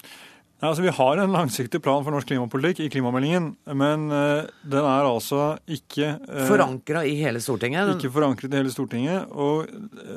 [0.62, 4.86] Ja, altså Vi har en langsiktig plan for norsk klimapolitikk i klimameldingen, men uh, den
[4.86, 7.96] er altså ikke uh, Forankra i hele Stortinget?
[7.96, 9.28] Ikke forankret i hele Stortinget.
[9.30, 9.66] Og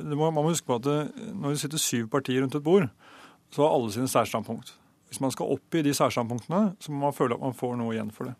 [0.05, 0.99] må, Man må huske på at det,
[1.33, 2.87] når det sitter syv partier rundt et bord,
[3.51, 4.71] så har alle sine særstandpunkt.
[5.09, 7.97] Hvis man skal opp i de særstandpunktene, så må man føle at man får noe
[7.97, 8.37] igjen for det.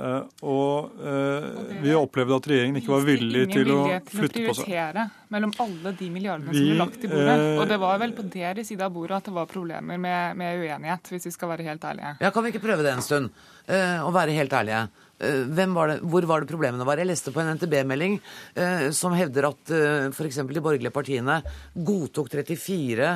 [0.00, 4.64] Uh, og uh, vi opplevde at regjeringen ikke var villig til å flytte på seg.
[4.64, 7.34] prioritere mellom alle de milliardene vi, som ble lagt i bordet.
[7.36, 10.38] Uh, og det var vel på deres side av bordet at det var problemer med,
[10.40, 12.14] med, uenighet, hvis vi skal være helt ærlige.
[12.24, 13.28] Ja, Kan vi ikke prøve det en stund,
[13.70, 14.86] å være helt ærlige?
[15.20, 16.98] Var det, hvor var det problemene var?
[16.98, 18.16] Jeg leste på en NTB-melding
[18.96, 20.40] som hevder at uh, f.eks.
[20.48, 21.42] de borgerlige partiene
[21.76, 23.12] godtok 34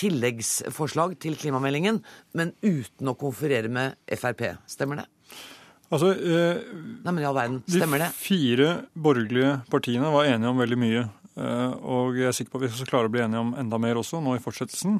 [0.00, 2.00] tilleggsforslag til klimameldingen,
[2.40, 4.48] men uten å konferere med Frp.
[4.70, 5.06] Stemmer det?
[5.92, 6.64] Altså, eh,
[7.04, 8.10] Nei, men i all verden, Stemmer det?
[8.10, 8.68] De fire
[8.98, 11.04] borgerlige partiene var enige om veldig mye.
[11.36, 13.78] Eh, og jeg er sikker på at vi skal klare å bli enige om enda
[13.78, 14.98] mer også nå i fortsettelsen.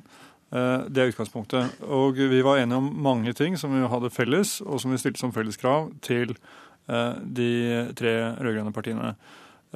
[0.53, 1.81] Eh, det er utgangspunktet.
[1.83, 5.23] Og vi var enige om mange ting som vi hadde felles, og som vi stilte
[5.23, 7.51] som felleskrav til eh, de
[7.99, 9.17] tre rød-grønne partiene.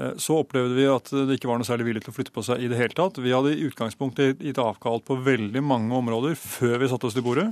[0.00, 2.44] Eh, så opplevde vi at det ikke var noe særlig vilje til å flytte på
[2.46, 3.20] seg i det hele tatt.
[3.20, 7.26] Vi hadde i utgangspunktet gitt avkall på veldig mange områder før vi satte oss til
[7.26, 7.50] bordet.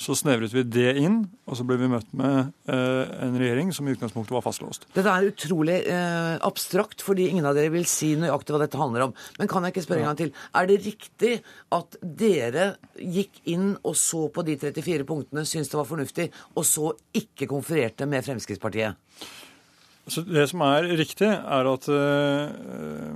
[0.00, 3.84] Så snevret vi det inn, og så ble vi møtt med eh, en regjering som
[3.84, 4.86] i utgangspunktet var fastlåst.
[4.94, 9.10] Dette er utrolig eh, abstrakt, fordi ingen av dere vil si nøyaktig hva dette handler
[9.10, 9.12] om.
[9.36, 10.32] Men kan jeg ikke spørre en gang til?
[10.56, 11.34] Er det riktig
[11.76, 16.64] at dere gikk inn og så på de 34 punktene, syntes det var fornuftig, og
[16.64, 18.96] så ikke konfererte med Fremskrittspartiet?
[20.10, 23.14] Så det som er riktig, er at uh,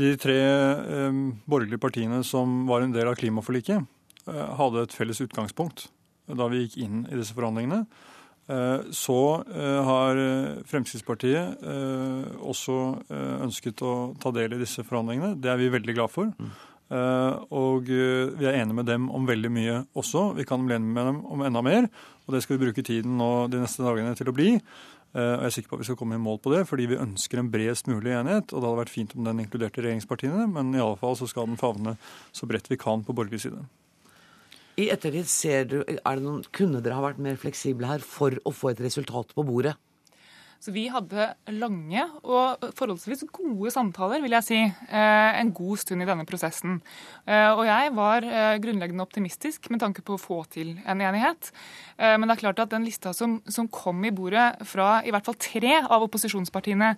[0.00, 3.86] de tre uh, borgerlige partiene som var en del av klimaforliket,
[4.30, 5.88] uh, hadde et felles utgangspunkt
[6.26, 7.84] da vi gikk inn i disse forhandlingene.
[8.46, 10.18] Eh, så eh, har
[10.70, 12.76] Fremskrittspartiet eh, også
[13.42, 15.34] ønsket å ta del i disse forhandlingene.
[15.42, 16.32] Det er vi veldig glad for.
[16.38, 16.56] Mm.
[17.58, 20.28] Og vi er enige med dem om veldig mye også.
[20.36, 21.88] Vi kan bli enige med dem om enda mer.
[22.26, 24.52] Og det skal vi bruke tiden nå de neste dagene til å bli.
[25.14, 26.98] Og jeg er sikker på at vi skal komme i mål på det, fordi vi
[27.00, 28.50] ønsker en bredest mulig enighet.
[28.52, 31.48] Og det hadde vært fint om den inkluderte regjeringspartiene, men i alle fall så skal
[31.48, 31.96] den favne
[32.36, 33.62] så bredt vi kan på borgerlig side.
[34.76, 38.36] I ettertid ser du, er det noen, Kunne dere ha vært mer fleksible her for
[38.44, 39.72] å få et resultat på bordet?
[40.62, 46.02] Så vi hadde lange og forholdsvis gode samtaler, vil jeg si, eh, en god stund
[46.02, 46.80] i denne prosessen.
[47.26, 51.52] Eh, og jeg var eh, grunnleggende optimistisk med tanke på å få til en enighet.
[51.96, 55.24] Men det er klart at den lista som, som kom i bordet fra i hvert
[55.24, 56.90] fall tre av opposisjonspartiene,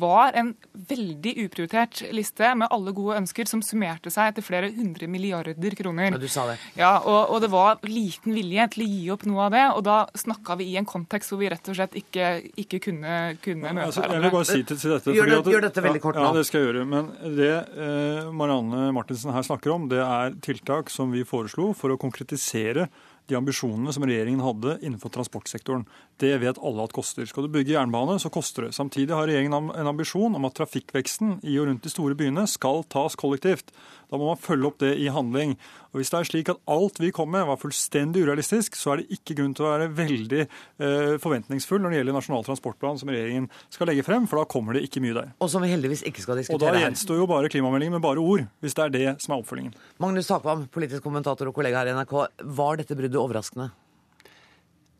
[0.00, 0.54] var en
[0.88, 6.16] veldig uprioritert liste med alle gode ønsker som summerte seg til flere hundre milliarder kroner.
[6.16, 6.56] Ja, du sa det.
[6.80, 9.66] Ja, og, og det var liten vilje til å gi opp noe av det.
[9.76, 12.32] Og da snakka vi i en kontekst hvor vi rett og slett ikke,
[12.64, 15.52] ikke kunne kunne, kunne møte altså, Jeg vil bare si til, til dette gjør, det,
[15.52, 16.24] gjør, dette veldig kort nå.
[16.24, 16.86] Ja, det skal jeg gjøre.
[16.88, 21.94] Men det eh, Marianne Martinsen her snakker om, det er tiltak som vi foreslo for
[21.94, 22.88] å konkretisere
[23.28, 25.84] de ambisjonene som regjeringen hadde innenfor transportsektoren.
[26.20, 27.28] Det vet alle at koster.
[27.28, 28.74] Skal du bygge jernbane, så koster det.
[28.76, 32.86] Samtidig har regjeringen en ambisjon om at trafikkveksten i og rundt de store byene skal
[32.88, 33.74] tas kollektivt.
[34.08, 35.54] Da må man følge opp det i handling.
[35.92, 39.02] Og Hvis det er slik at alt vi kom med var fullstendig urealistisk, så er
[39.02, 43.12] det ikke grunn til å være veldig eh, forventningsfull når det gjelder Nasjonal transportplan som
[43.12, 45.34] regjeringen skal legge frem, for da kommer det ikke mye der.
[45.44, 46.78] Og som vi heldigvis ikke skal diskutere her.
[46.78, 49.42] Og da gjenstår jo bare klimameldingen med bare ord, hvis det er det som er
[49.42, 49.76] oppfølgingen.
[50.02, 52.16] Magnus Takvam, politisk kommentator og kollega her i NRK.
[52.60, 53.70] Var dette bruddet overraskende?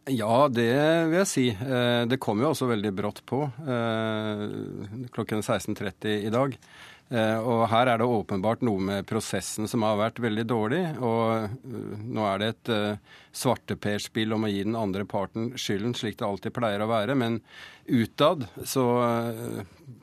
[0.08, 0.70] Ja, det
[1.10, 1.46] vil jeg si.
[1.52, 4.44] Eh, det kom jo også veldig brått på eh,
[5.12, 6.56] klokken 16.30 i dag.
[7.08, 10.80] Eh, og her er det åpenbart noe med prosessen som har vært veldig dårlig.
[11.00, 15.94] Og eh, nå er det et uh, svarteperspill om å gi den andre parten skylden,
[15.96, 17.16] slik det alltid pleier å være.
[17.16, 17.40] Men
[17.88, 18.84] utad, så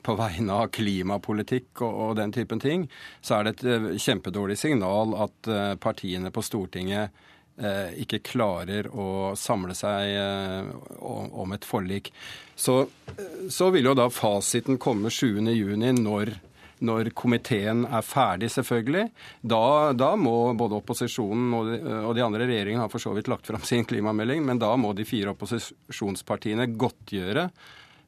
[0.06, 2.88] på vegne av klimapolitikk og, den typen ting,
[3.22, 5.50] så er det et kjempedårlig signal at
[5.84, 7.14] partiene på Stortinget
[8.02, 10.18] ikke klarer å samle seg
[11.06, 12.10] om et forlik.
[12.58, 12.80] Så,
[13.54, 16.34] så vil jo da fasiten komme 7.6 når
[16.84, 19.06] når komiteen er ferdig, selvfølgelig.
[19.42, 23.32] Da, da må både opposisjonen og de, og de, andre regjeringene har for så vidt
[23.32, 27.50] lagt fram sin klimamelding, men da må de fire opposisjonspartiene godtgjøre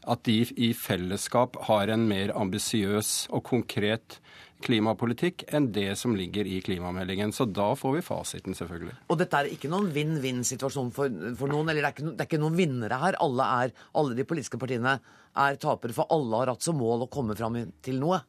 [0.08, 4.20] at de i fellesskap har en mer ambisiøs og konkret
[4.64, 7.34] klimapolitikk enn det som ligger i klimameldingen.
[7.36, 8.96] Så da får vi fasiten, selvfølgelig.
[9.12, 12.30] Og dette er ikke noen vinn-vinn-situasjon for, for, noen, eller det er, ikke, det er,
[12.30, 13.20] ikke, noen vinnere her.
[13.24, 14.98] Alle, er, alle de politiske partiene
[15.38, 18.24] er tapere, for alle har hatt som mål å komme fram til noe.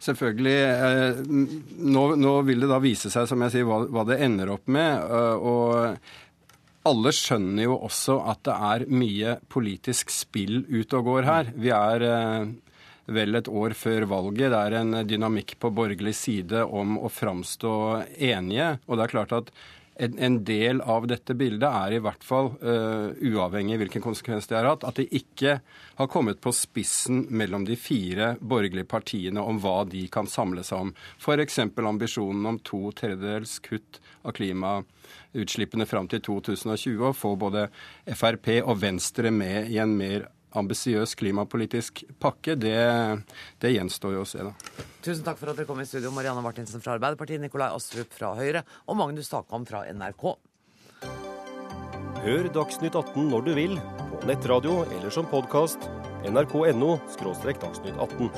[0.00, 0.56] Selvfølgelig.
[0.64, 1.20] Eh,
[1.92, 4.70] nå, nå, vil det da vise seg, som jeg sier, hva, hva det ender opp
[4.72, 5.04] med.
[5.04, 11.28] Eh, og alle skjønner jo også at det er mye politisk spill ute og går
[11.28, 11.52] her.
[11.52, 12.54] Vi er eh,
[13.12, 14.48] vel et år før valget.
[14.54, 17.74] Det er en dynamikk på borgerlig side om å framstå
[18.16, 18.72] enige.
[18.88, 19.52] Og det er klart at
[20.00, 24.56] en, del av dette bildet er i hvert fall, uh, uavhengig av hvilken konsekvens det
[24.56, 25.58] har hatt, at det ikke
[25.98, 30.86] har kommet på spissen mellom de fire borgerlige partiene om hva de kan samle seg
[30.86, 30.94] om.
[31.20, 31.60] F.eks.
[31.76, 37.68] ambisjonen om to tredjedels kutt av klimautslippene fram til 2020, og få både
[38.08, 42.76] Frp og Venstre med i en mer ambisiøs klimapolitisk pakke, det,
[43.62, 44.84] det, gjenstår jo å se, da.
[45.04, 48.34] Tusen takk for at dere kom i studio, Marianne Martinsen fra Arbeiderpartiet, Nikolai Astrup fra
[48.38, 50.26] Høyre og Magnus Takam fra NRK.
[52.20, 53.78] Hør Dagsnytt 18 når du vil,
[54.10, 55.86] på nettradio eller som podkast.
[56.28, 56.98] nrk.no–
[57.62, 58.28] dagsnytt 18.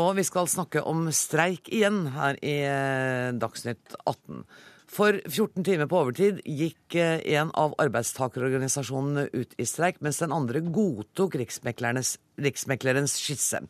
[0.00, 4.44] Og vi skal snakke om streik igjen her i eh, Dagsnytt 18.
[4.92, 10.34] For 14 timer på overtid gikk eh, en av arbeidstakerorganisasjonene ut i streik, mens den
[10.36, 13.62] andre godtok Riksmeklerens skisse.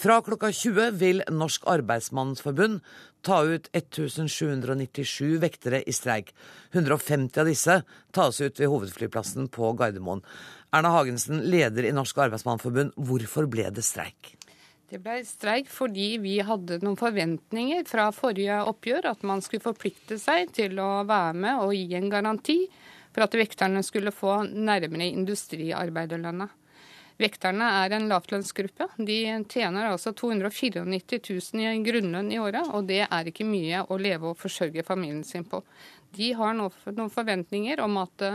[0.00, 2.80] Fra klokka 20 vil Norsk Arbeidsmannsforbund
[3.20, 6.32] ta ut 1797 vektere i streik.
[6.72, 7.82] 150 av disse
[8.16, 10.24] tas ut ved hovedflyplassen på Gardermoen.
[10.72, 14.38] Erna Hagensen, leder i Norsk Arbeidsmannsforbund, hvorfor ble det streik?
[14.92, 20.18] Det ble streik fordi vi hadde noen forventninger fra forrige oppgjør at man skulle forplikte
[20.20, 22.56] seg til å være med og gi en garanti
[23.14, 26.44] for at vekterne skulle få nærmere industriarbeiderlønna.
[27.22, 28.90] Vekterne er en lavtlønnsgruppe.
[28.98, 29.16] De
[29.48, 30.82] tjener altså 294
[31.24, 35.22] 000 i grunnlønn i året, og det er ikke mye å leve og forsørge familien
[35.24, 35.62] sin på.
[36.12, 38.26] De har noen forventninger om at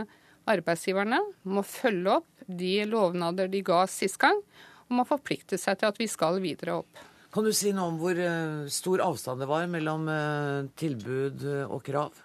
[0.48, 4.42] arbeidsgiverne må følge opp de lovnader de ga sist gang,
[4.88, 7.06] om å forplikte seg til at vi skal videre opp.
[7.28, 11.64] Kan du si noe om hvor eh, stor avstand det var mellom eh, tilbud eh,
[11.68, 12.16] og krav?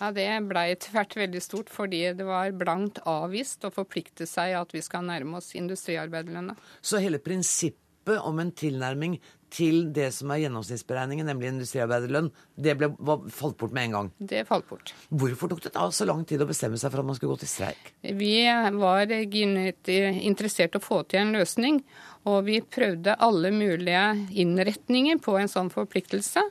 [0.00, 4.58] Ja, Det ble etter hvert veldig stort, fordi det var blankt avvist å forplikte seg
[4.58, 6.58] at vi skal nærme oss industriarbeiderlønna.
[6.84, 9.16] Så hele prinsippet om en tilnærming
[9.50, 14.10] til det som er gjennomsnittsberegningen, nemlig industriarbeiderlønn, det ble, var, falt bort med en gang?
[14.18, 14.94] Det falt bort.
[15.10, 17.42] Hvorfor tok det da så lang tid å bestemme seg for at man skulle gå
[17.42, 17.92] til streik?
[18.00, 18.34] Vi
[18.78, 21.82] var interessert i å få til en løsning.
[22.28, 24.02] Og vi prøvde alle mulige
[24.42, 26.42] innretninger på en sånn forpliktelse.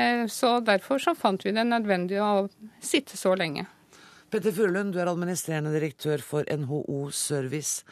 [0.00, 2.48] Eh, så derfor så fant vi det nødvendig å
[2.80, 3.66] sitte så lenge.
[4.30, 7.82] Petter Furulund, du er administrerende direktør for NHO Service.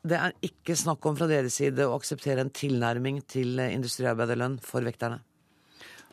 [0.00, 4.86] Det er ikke snakk om fra deres side å akseptere en tilnærming til industriarbeiderlønn for
[4.86, 5.20] vekterne?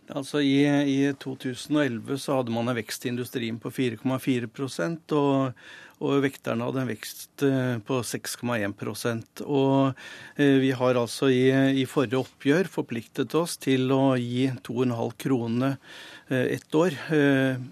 [0.08, 5.64] Altså I, i 2011 så hadde man en vekst i industrien på 4,4% og
[5.98, 9.98] og vekterne hadde en vekst eh, på 6,1 Og
[10.38, 11.50] eh, vi har altså i,
[11.82, 15.78] i, forrige oppgjør forpliktet oss til å gi 2,5 kroner
[16.30, 16.94] eh, ett år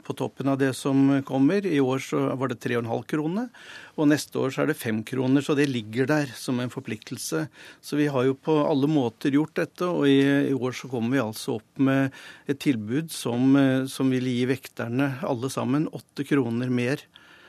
[0.05, 1.65] på toppen av det som kommer.
[1.69, 3.51] I år så var det 3,5 kroner,
[3.93, 5.45] og neste år så er det 5 kroner.
[5.45, 7.43] Så det ligger der som en forpliktelse.
[7.77, 10.17] Så vi har jo på alle måter gjort dette, og i,
[10.49, 12.09] i år så kommer vi altså opp med
[12.49, 13.53] et tilbud som,
[13.91, 17.05] som vil gi vekterne alle sammen 8 kroner mer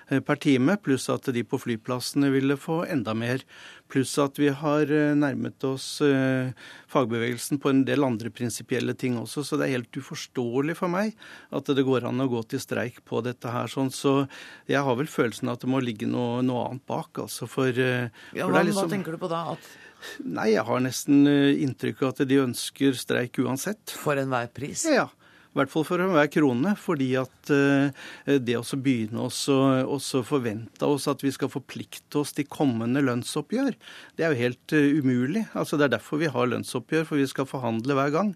[0.07, 3.42] per time, pluss at de på flyplassene ville få enda mer.
[3.90, 6.53] Pluss at vi har eh, nærmet oss eh,
[6.90, 9.42] fagbevegelsen på en del andre prinsipielle ting også.
[9.47, 11.16] Så det er helt uforståelig for meg
[11.55, 13.71] at det går an å gå til streik på dette her.
[13.71, 13.90] sånn.
[13.90, 14.29] Så
[14.71, 17.27] jeg har vel følelsen at det må ligge noe, noe annet bak.
[17.27, 17.51] altså.
[17.51, 18.87] For, ja, hva, liksom...
[18.87, 19.42] hva tenker du på da?
[19.57, 19.75] At
[20.23, 23.95] Nei, jeg har nesten inntrykk av at de ønsker streik uansett.
[23.97, 24.85] For enhver pris?
[24.87, 25.09] Ja.
[25.57, 26.75] I hvert fall for hver krone.
[26.77, 32.45] Fordi at eh, det å begynne å forvente oss at vi skal forplikte oss til
[32.53, 33.73] kommende lønnsoppgjør,
[34.19, 35.47] det er jo helt eh, umulig.
[35.57, 38.35] Altså Det er derfor vi har lønnsoppgjør, for vi skal forhandle hver gang.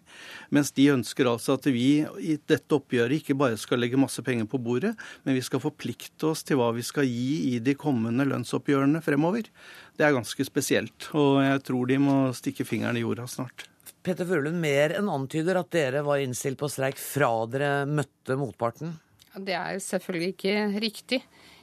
[0.48, 4.48] Mens de ønsker altså at vi i dette oppgjøret ikke bare skal legge masse penger
[4.48, 4.94] på bordet,
[5.26, 9.52] men vi skal forplikte oss til hva vi skal gi i de kommende lønnsoppgjørene fremover.
[10.00, 11.10] Det er ganske spesielt.
[11.12, 13.66] Og jeg tror de må stikke fingeren i jorda snart.
[14.02, 18.94] Petter Furulund mer enn antyder at dere var innstilt på streik fra dere møtte motparten?
[19.36, 21.20] Det er selvfølgelig ikke riktig.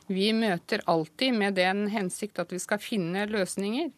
[0.08, 3.92] Vi møter alltid med den hensikt at vi skal finne løsninger.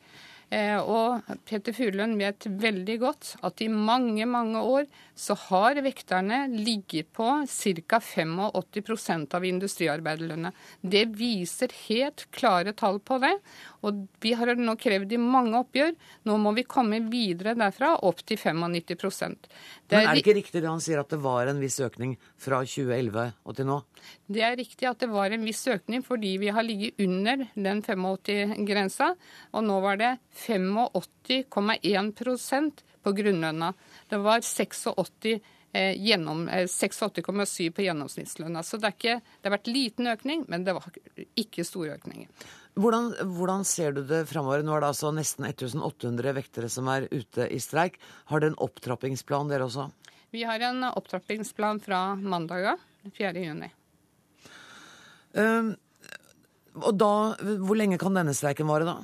[0.50, 6.48] Eh, og Peter Furulund vet veldig godt at i mange, mange år så har vekterne
[6.50, 8.00] ligget på ca.
[8.02, 10.52] 85% av industriarbeiderlønna.
[10.82, 13.36] Det viser helt klare tall på det.
[13.86, 13.92] Og
[14.24, 15.94] vi har nå krevd i mange oppgjør.
[16.28, 19.04] Nå må vi komme videre derfra, opp til 95 er
[19.90, 22.58] Men er det ikke riktig det han sier at det var en viss økning fra
[22.66, 23.78] 2011 og til nå?
[24.28, 27.80] Det er riktig at det var en viss økning fordi vi har ligget under den
[27.86, 29.08] 85-grensa.
[29.54, 30.12] Og nå var det
[30.48, 33.74] 85,1% på grunnlønna.
[34.10, 35.40] Det var 86
[35.72, 38.64] eh, gjennom 86,7 eh, på gjennomsnittslønna.
[38.64, 40.90] Så det, ikke, det, har vært liten økning, men det var
[41.40, 42.30] ikke store økninger.
[42.80, 44.62] Hvordan, hvordan ser du det framover?
[44.64, 47.98] Nå er det altså nesten 1800 vektere som er ute i streik.
[48.32, 49.90] Har dere en opptrappingsplan, dere også?
[50.32, 52.78] Vi har en opptrappingsplan fra mandag,
[53.18, 53.34] 4.
[53.44, 53.72] juni.
[55.34, 55.74] Um,
[56.80, 57.14] og da,
[57.60, 58.98] Hvor lenge kan denne streiken vare, da?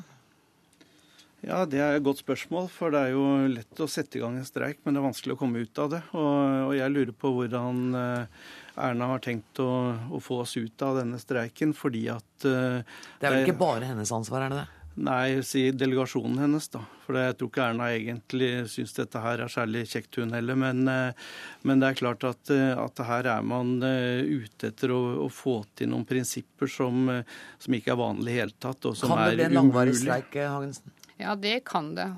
[1.45, 2.69] Ja, Det er et godt spørsmål.
[2.71, 5.35] For det er jo lett å sette i gang en streik, men det er vanskelig
[5.35, 6.01] å komme ut av det.
[6.15, 8.45] Og, og jeg lurer på hvordan uh,
[8.75, 9.69] Erna har tenkt å,
[10.11, 12.81] å, få oss ut av denne streiken, fordi at uh,
[13.19, 14.71] Det er vel ikke bare hennes ansvar, er det det?
[15.05, 16.79] Nei, si delegasjonen hennes, da.
[17.03, 20.59] For jeg tror ikke Erna egentlig syns dette her er særlig kjekt, hun heller.
[20.59, 21.33] Men, uh,
[21.67, 25.91] men, det er klart at, at her er man ute etter å, å, få til
[25.91, 27.09] noen prinsipper som,
[27.59, 29.35] som ikke er vanlig i hele tatt, og som kan er umulig.
[29.35, 30.95] Kan det bli en langvarig streik, Hagensen?
[31.19, 32.09] Ja, det kan det.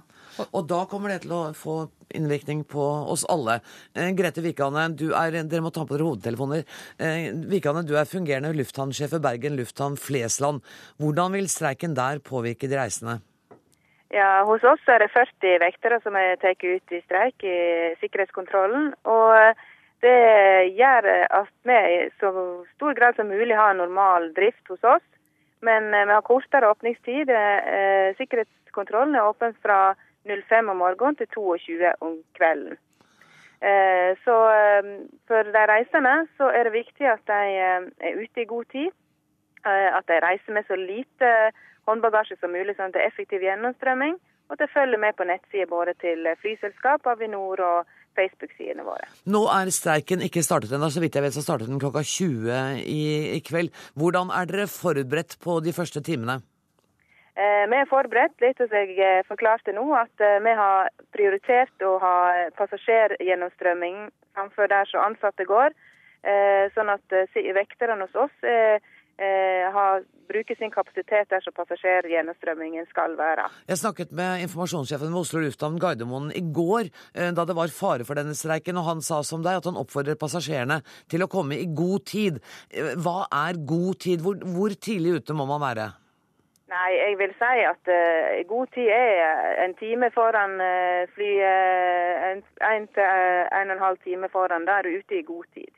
[0.51, 1.77] Og, da kommer det til å få
[2.17, 3.59] innvirkning på oss alle.
[3.95, 6.63] Eh, Grete Vikane, dere må ta på dere hodetelefoner.
[6.99, 10.63] Eh, Vikane, du er fungerende lufthavnsjef ved Bergen lufthavn Flesland.
[11.01, 13.19] Hvordan vil streiken der påvirke de reisende?
[14.13, 17.57] Ja, Hos oss er det 40 vektere som er tatt ut i streik i
[17.99, 18.93] sikkerhetskontrollen.
[19.03, 19.57] og
[19.99, 21.09] Det gjør
[21.41, 22.31] at vi i så
[22.75, 25.03] stor grad som mulig har normal drift hos oss.
[25.59, 27.29] Men eh, vi har kortere åpningstid.
[27.29, 29.95] Eh, sikkerhetskontrollen er åpen fra
[30.27, 32.77] 05 om morgenen til 22 om kvelden.
[33.57, 34.35] Eh, så
[35.27, 37.41] for de reisende så er det viktig at de
[38.07, 38.89] er ute i god tid.
[39.67, 41.29] At de reiser med så lite
[41.89, 44.15] håndbagasje som mulig, sånn at det er effektiv gjennomstrømming.
[44.47, 49.07] Og at de følger med på nettsider både til flyselskap, Avinor og Facebook-sidene våre.
[49.29, 50.89] Nå er streiken ikke startet ennå.
[50.93, 53.01] Så vidt jeg vet så startet den klokka 20 i,
[53.37, 53.73] i kveld.
[53.99, 56.39] Hvordan er dere forberedt på de første timene?
[57.37, 61.85] Eh, vi er forberedt litt som jeg eh, forklarte nå, at eh, vi har prioritert
[61.85, 62.15] å ha
[62.57, 65.75] passasjergjennomstrømming framfor der så ansatte går.
[66.73, 67.13] Sånn at
[67.55, 68.33] vekterne hos oss
[70.27, 73.45] bruker sin kapasitet der som passasjergjennomstrømmingen skal være.
[73.69, 76.89] Jeg snakket med informasjonssjefen ved Oslo lufthavn Gardermoen i går,
[77.37, 80.19] da det var fare for denne streiken, og han sa som deg at han oppfordrer
[80.19, 82.41] passasjerene til å komme i god tid.
[82.97, 84.25] Hva er god tid?
[84.25, 85.87] Hvor, hvor tidlig ute må man være?
[86.67, 92.27] Nei, jeg vil si at uh, god tid er en time foran uh, flyet.
[92.31, 94.67] En, en til en og en halv time foran.
[94.67, 95.71] Da er du ute i god tid.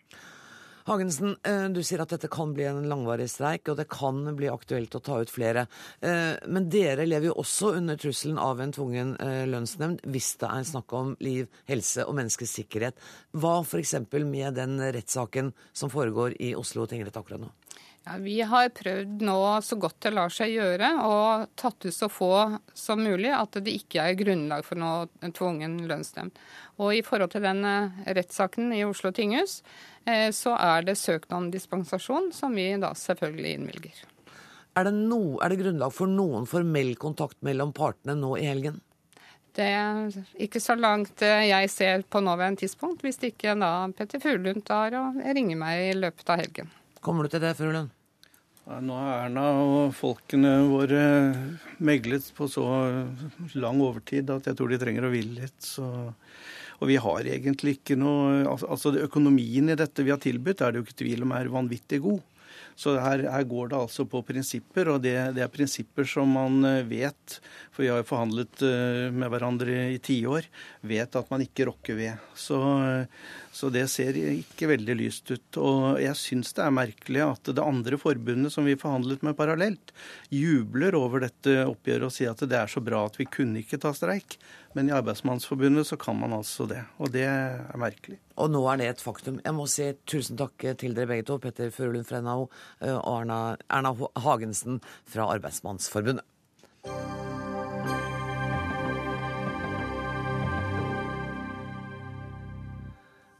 [0.89, 4.47] Hagensen, eh, du sier at dette kan bli en langvarig streik, og det kan bli
[4.49, 5.67] aktuelt å ta ut flere.
[6.01, 10.49] Eh, men dere lever jo også under trusselen av en tvungen eh, lønnsnemnd hvis det
[10.49, 12.97] er snakk om liv, helse og menneskets sikkerhet.
[13.37, 13.93] Hva f.eks.
[14.25, 17.53] med den rettssaken som foregår i Oslo tingrett akkurat nå?
[18.09, 22.09] Ja, vi har prøvd nå så godt det lar seg gjøre, og tatt ut så
[22.09, 22.33] få
[22.73, 26.33] som mulig at det ikke er grunnlag for noe tvungen lønnsnemnd.
[26.81, 27.61] Og i forhold til den
[28.07, 29.59] rettssaken i Oslo tinghus,
[30.09, 34.03] Eh, så er det søkt om dispensasjon, som vi da selvfølgelig innvilger.
[34.77, 38.79] Er det, no, er det grunnlag for noen formell kontakt mellom partene nå i helgen?
[39.57, 44.21] Det er ikke så langt eh, jeg ser på nåværende tidspunkt, hvis ikke da Petter
[44.23, 46.69] Fuglund tar og ringer meg i løpet av helgen.
[47.03, 47.91] Kommer du til det, Furulund?
[48.67, 51.03] Nå har Erna og folkene våre
[51.81, 52.65] meglet på så
[53.57, 55.57] lang overtid at jeg tror de trenger å hvile litt.
[55.63, 55.87] Så
[56.79, 60.81] og vi har egentlig ikke noe Altså økonomien i dette vi har tilbudt, er det
[60.81, 62.21] jo ikke tvil om er vanvittig god.
[62.79, 66.63] Så her, her, går det altså på prinsipper, og det, det, er prinsipper som man
[66.63, 67.35] eh, vet,
[67.75, 70.47] for vi har jo forhandlet eh, med hverandre i tiår,
[70.87, 72.23] vet at man ikke rokker ved.
[72.39, 72.61] Så,
[73.51, 75.59] så, det ser ikke veldig lyst ut.
[75.61, 79.93] Og jeg syns det er merkelig at det andre forbundet som vi forhandlet med parallelt,
[80.33, 83.81] jubler over dette oppgjøret og sier at det er så bra at vi kunne ikke
[83.81, 84.37] ta streik.
[84.77, 86.83] Men i Arbeidsmannsforbundet så kan man altså det.
[87.01, 88.19] Og det er merkelig.
[88.39, 89.41] Og nå er det et faktum.
[89.43, 92.45] Jeg må si tusen takk til dere begge to, Petter Furulund fra NHO
[92.85, 96.27] eh, og Erna, Erna Hagensen fra Arbeidsmannsforbundet.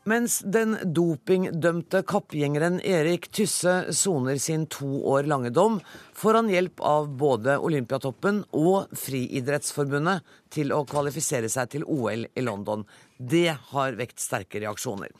[0.10, 5.76] Mens den dopingdømte kappgjengeren Erik Tysse soner sin to år lange dom,
[6.18, 12.45] får han hjelp av både Olympiatoppen og Friidrettsforbundet til å kvalifisere seg til OL i
[12.45, 12.88] London.
[13.18, 15.14] Det har vekt sterke reaksjoner.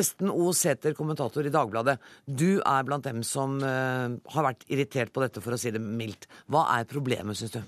[0.00, 0.48] Esten O.
[0.56, 1.98] Sæther, kommentator i Dagbladet.
[2.26, 5.84] Du er blant dem som uh, har vært irritert på dette, for å si det
[5.84, 6.26] mildt.
[6.50, 7.62] Hva er problemet, syns du?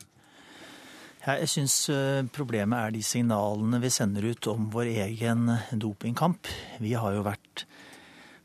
[1.25, 5.47] Jeg syns eh, problemet er de signalene vi sender ut om vår egen
[5.81, 6.51] dopingkamp.
[6.85, 7.63] Vi har jo vært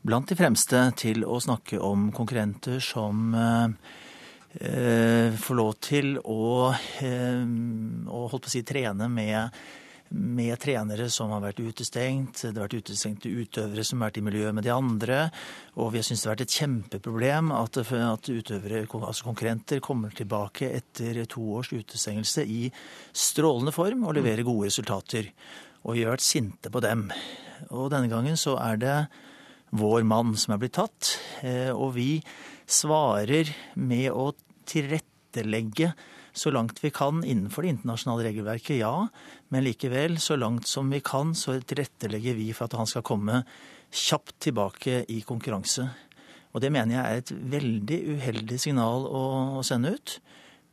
[0.00, 3.74] blant de fremste til å snakke om konkurrenter som eh,
[4.64, 6.72] eh får lov til å,
[7.04, 7.44] eh,
[8.08, 9.60] å si, trene med
[10.10, 12.42] med trenere som har vært utestengt.
[12.42, 15.20] Det har vært utestengte utøvere som har vært i miljø med de andre.
[15.78, 20.14] Og vi har syntes det har vært et kjempeproblem at, at utøvere, altså konkurrenter, kommer
[20.16, 22.62] tilbake etter to års utestengelse i
[23.14, 25.30] strålende form og leverer gode resultater.
[25.86, 27.06] Og vi har vært sinte på dem.
[27.70, 28.96] Og denne gangen så er det
[29.78, 31.14] vår mann som er blitt tatt.
[31.46, 32.16] Eh, og vi
[32.70, 34.32] svarer med å
[34.70, 35.92] tilrettelegge
[36.32, 39.08] så langt vi kan innenfor det internasjonale regelverket, ja.
[39.48, 43.42] Men likevel, så langt som vi kan, så tilrettelegger vi for at han skal komme
[43.90, 45.88] kjapt tilbake i konkurranse.
[46.54, 49.24] Og det mener jeg er et veldig uheldig signal å,
[49.66, 50.16] sende ut.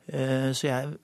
[0.07, 0.95] Eh, så jeg er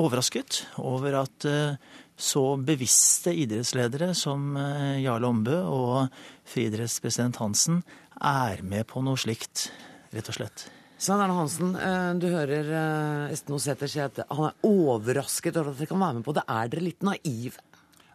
[0.00, 1.78] overrasket over at eh,
[2.20, 7.82] så bevisste idrettsledere som eh, Jarle Ombø og friidrettspresident Hansen
[8.20, 9.70] er med på noe slikt,
[10.14, 10.68] rett og slett.
[11.00, 15.72] Svein Erne Hansen, eh, du hører eh, Esten Osæter si at han er overrasket over
[15.72, 16.42] at dere kan være med på det.
[16.44, 17.62] Er dere litt naive?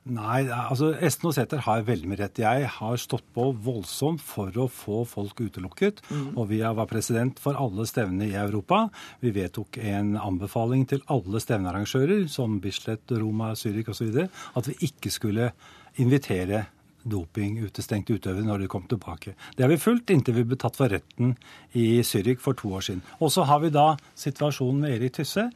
[0.05, 2.43] Nei, altså Esten Osæter har veldig mye rett.
[2.43, 6.03] Jeg har stått på voldsomt for å få folk utelukket.
[6.11, 6.27] Mm.
[6.38, 8.83] Og vi var president for alle stevnene i Europa.
[9.25, 15.09] Vi vedtok en anbefaling til alle stevnearrangører, som Bislett, Roma, Zürich osv., at vi ikke
[15.09, 15.49] skulle
[15.97, 16.67] invitere
[17.10, 19.36] dopingutestengt utøvere når de kom tilbake.
[19.56, 21.36] Det har vi fulgt inntil vi ble tatt for retten
[21.78, 23.06] i Zürich for to år siden.
[23.20, 25.47] Og så har vi da situasjonen med Erik Tysse.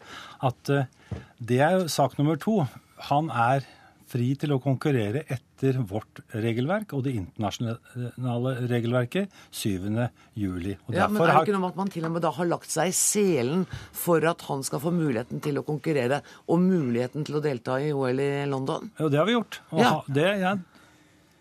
[0.46, 0.88] At eh,
[1.40, 2.62] det er jo sak nummer to.
[3.10, 3.66] Han er
[4.10, 9.86] fri til å konkurrere etter vårt regelverk og det internasjonale regelverket 7.
[10.40, 10.76] juli.
[10.88, 12.50] Og ja, men er det ikke noe med at man til og med da har
[12.50, 17.28] lagt seg i selen for at han skal få muligheten til å konkurrere og muligheten
[17.28, 18.90] til å delta i OL i London?
[19.00, 19.62] Jo, det har vi gjort.
[19.76, 19.94] Og ja.
[20.20, 20.56] det, ja,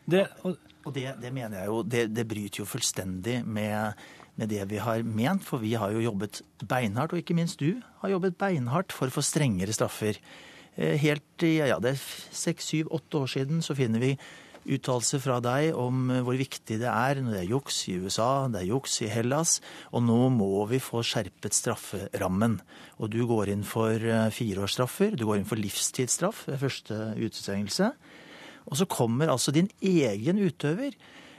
[0.09, 0.57] det, og,
[0.87, 3.99] og det, det, mener jeg jo Det, det bryter jo fullstendig med,
[4.37, 5.45] med, det vi har ment.
[5.45, 9.19] For vi har jo jobbet beinhardt, og ikke minst du har jobbet beinhardt for å
[9.19, 10.21] få strengere straffer.
[10.77, 14.15] Eh, helt i ja, det er seks, syv, åtte år siden så finner vi
[14.69, 18.63] uttalelser fra deg om hvor viktig det er når det er juks i USA, det
[18.63, 19.59] er juks i Hellas,
[19.93, 22.59] og nå må vi få skjerpet strafferammen.
[22.99, 27.93] Og du går inn for eh, fireårsstraffer, du går inn for livstidsstraff ved første utestengelse.
[28.69, 30.95] Og så kommer altså din egen utøver.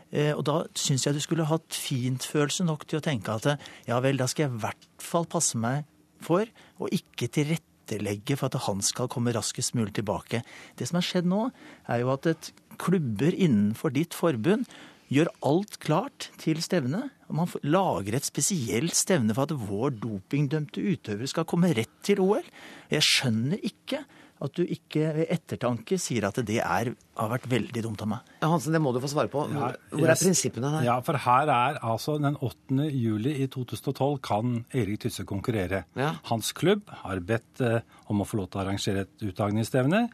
[0.09, 3.99] Eh, og da syns jeg du skulle hatt fintfølelse nok til å tenke at ja
[4.01, 5.85] vel, da skal jeg i hvert fall passe meg
[6.23, 6.49] for
[6.81, 10.41] å ikke tilrettelegge for at han skal komme raskest mulig tilbake.
[10.75, 11.49] Det som har skjedd nå,
[11.87, 14.65] er jo at et klubber innenfor ditt forbund
[15.09, 17.09] gjør alt klart til stevnet.
[17.29, 22.21] og Man lager et spesielt stevne for at vår dopingdømte utøvere skal komme rett til
[22.23, 22.45] OL.
[22.93, 24.03] Jeg skjønner ikke
[24.39, 28.29] at du ikke ved ettertanke sier at det er, har vært veldig dumt av meg.
[28.39, 29.43] Hansen, det må du få svare på.
[29.51, 30.85] Hvor, hvor er prinsippene der?
[30.87, 32.87] Ja, for her er altså den 8.
[32.95, 35.83] juli i 2012 kan Erik Tysse konkurrere.
[35.99, 36.13] Ja.
[36.29, 40.05] Hans klubb har bedt eh, om å få lov til å arrangere et utdagningsstevne.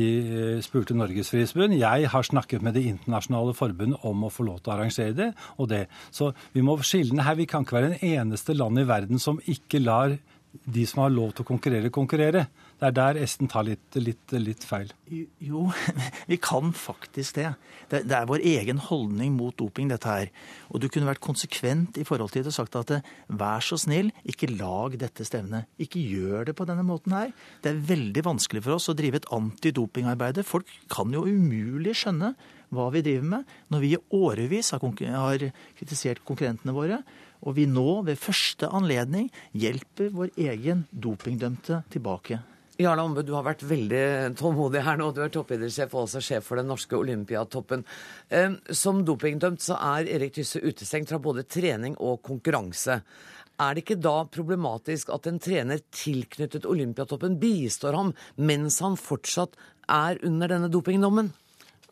[0.00, 1.78] De eh, spurte Norges Friidrettsforbund.
[1.80, 5.30] Jeg har snakket med Det internasjonale forbundet om å få lov til å arrangere det
[5.56, 5.86] og det.
[6.12, 7.38] Så vi må skille her.
[7.40, 10.18] Vi kan ikke være den eneste land i verden som ikke lar
[10.50, 12.46] de som har lov til å konkurrere, konkurrere.
[12.80, 14.88] Det er der Esten tar litt, litt, litt, feil.
[15.44, 15.66] Jo,
[16.30, 17.50] vi kan faktisk det.
[17.90, 18.06] det.
[18.08, 18.16] det.
[18.16, 20.30] er vår egen holdning mot doping, dette her.
[20.72, 22.94] Og du kunne vært konsekvent i forhold til det og sagt at
[23.28, 25.68] vær så snill, ikke lag dette stevnet.
[25.76, 27.34] Ikke gjør det på denne måten her.
[27.60, 30.40] Det er veldig vanskelig for oss å drive et antidopingarbeid.
[30.48, 32.32] Folk kan jo umulig skjønne
[32.72, 35.44] hva vi driver med, når vi i årevis har, har
[35.76, 37.02] kritisert konkurrentene våre.
[37.44, 42.40] Og vi nå, ved første anledning, hjelper vår egen dopingdømte tilbake.
[42.80, 44.04] Jarle Ombud, du har vært veldig
[44.40, 45.10] tålmodig her nå.
[45.12, 47.84] Du er toppidrettssjef og også sjef for den norske olympiatoppen.
[48.72, 53.00] Som dopingdømt så er Erik Tysse utestengt fra både trening og konkurranse.
[53.60, 59.58] Er det ikke da problematisk at en trener tilknyttet Olympiatoppen bistår ham mens han fortsatt
[59.90, 61.28] er under denne dopingdommen?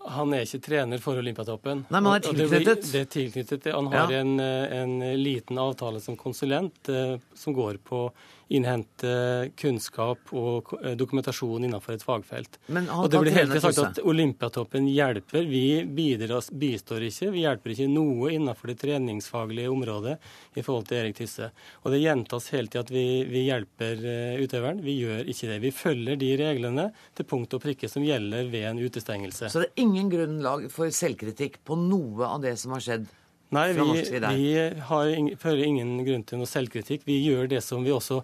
[0.09, 1.83] Han er ikke trener for Olympiatoppen.
[1.91, 2.87] Nei, men han er tilknyttet?
[2.87, 3.69] Det, det er tilknyttet.
[3.75, 4.23] Han har ja.
[4.23, 8.07] en, en, liten avtale som konsulent eh, som går på
[8.49, 12.59] innhente kunnskap og eh, dokumentasjon innenfor et fagfelt.
[12.69, 15.45] Og det blir helt trene sagt at Olympiatoppen hjelper.
[15.49, 17.31] Vi bidrar, bistår ikke.
[17.35, 20.17] Vi hjelper ikke noe innenfor det treningsfaglige området
[20.57, 21.51] i forhold til Erik Tysse.
[21.85, 24.83] Og det gjentas hele tida at vi, vi hjelper eh, utøveren.
[24.85, 25.61] Vi gjør ikke det.
[25.67, 26.89] Vi følger de reglene
[27.19, 29.53] til punkt og prikke som gjelder ved en utestengelse.
[29.53, 33.09] Så det er ingen grunnlag for selvkritikk på noe av det som har skjedd?
[33.55, 37.07] Nei, vi, vi har ing, føler ingen grunn til noe selvkritikk.
[37.09, 38.21] Vi gjør det som vi også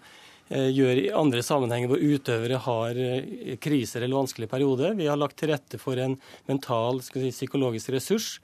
[0.50, 4.98] eh, gjør i andre sammenhenger hvor utøvere har eh, kriser eller vanskelige perioder.
[4.98, 6.18] Vi har lagt til rette for en
[6.50, 8.34] mental si, psykologisk ressurs.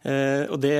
[0.00, 0.78] Eh, og det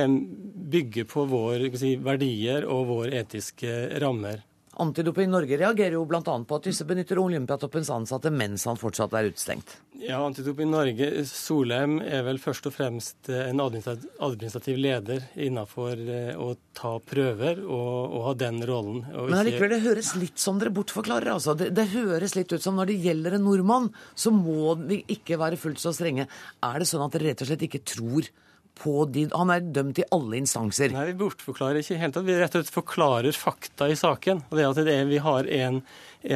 [0.73, 4.41] bygger på våre si, verdier og våre etiske rammer.
[4.79, 6.21] Antidoping Norge reagerer jo bl.a.
[6.23, 9.73] på at disse benytter Olympiatoppens ansatte mens han fortsatt er utestengt.
[9.99, 16.31] Ja, Antidoping Norge, Solheim er vel først og fremst eh, en administrativ, leder innenfor eh,
[16.39, 19.01] å ta prøver og, og ha den rollen.
[19.11, 21.33] Men allikevel, det høres litt som dere bortforklarer.
[21.35, 21.57] altså.
[21.59, 25.39] Det, det høres litt ut som når det gjelder en nordmann, så må vi ikke
[25.41, 26.29] være fullt så strenge.
[26.63, 28.31] Er det sånn at dere rett og slett ikke tror
[28.77, 30.93] på de Han er dømt i alle instanser.
[30.93, 32.27] Nei, vi bortforklarer ikke i hele tatt.
[32.27, 34.45] Vi rett og slett forklarer fakta i saken.
[34.49, 35.81] Og det er at det er, Vi har en,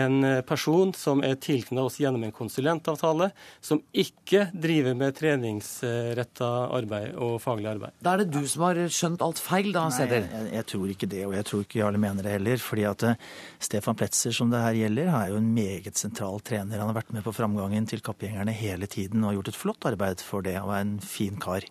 [0.01, 0.17] en
[0.47, 3.31] person som er tilknyttet oss gjennom en konsulentavtale,
[3.61, 7.95] som ikke driver med treningsretta arbeid og faglig arbeid.
[8.03, 10.27] Da er det du som har skjønt alt feil, da, Sæther?
[10.29, 12.61] jeg, jeg tror ikke det, og jeg tror ikke Jarle mener det heller.
[12.61, 13.17] fordi at eh,
[13.59, 16.79] Stefan Pletzer, som det her gjelder, er jo en meget sentral trener.
[16.81, 19.89] Han har vært med på framgangen til kappgjengerne hele tiden og har gjort et flott
[19.89, 21.65] arbeid for det, og er en fin kar.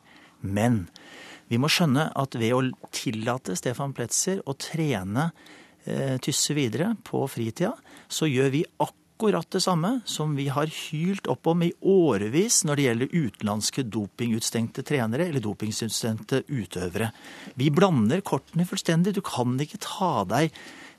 [0.45, 0.85] Men
[1.51, 2.63] vi må skjønne at ved å
[2.95, 5.31] tillate Stefan Pletzer å trene
[5.85, 7.75] eh, Tysse videre på fritida,
[8.09, 12.77] så gjør vi akkurat det samme som vi har hylt opp om i årevis når
[12.77, 17.13] det gjelder utenlandske dopingutstengte trenere eller dopingutstengte utøvere.
[17.61, 19.15] Vi blander kortene fullstendig.
[19.15, 20.57] Du kan ikke ta deg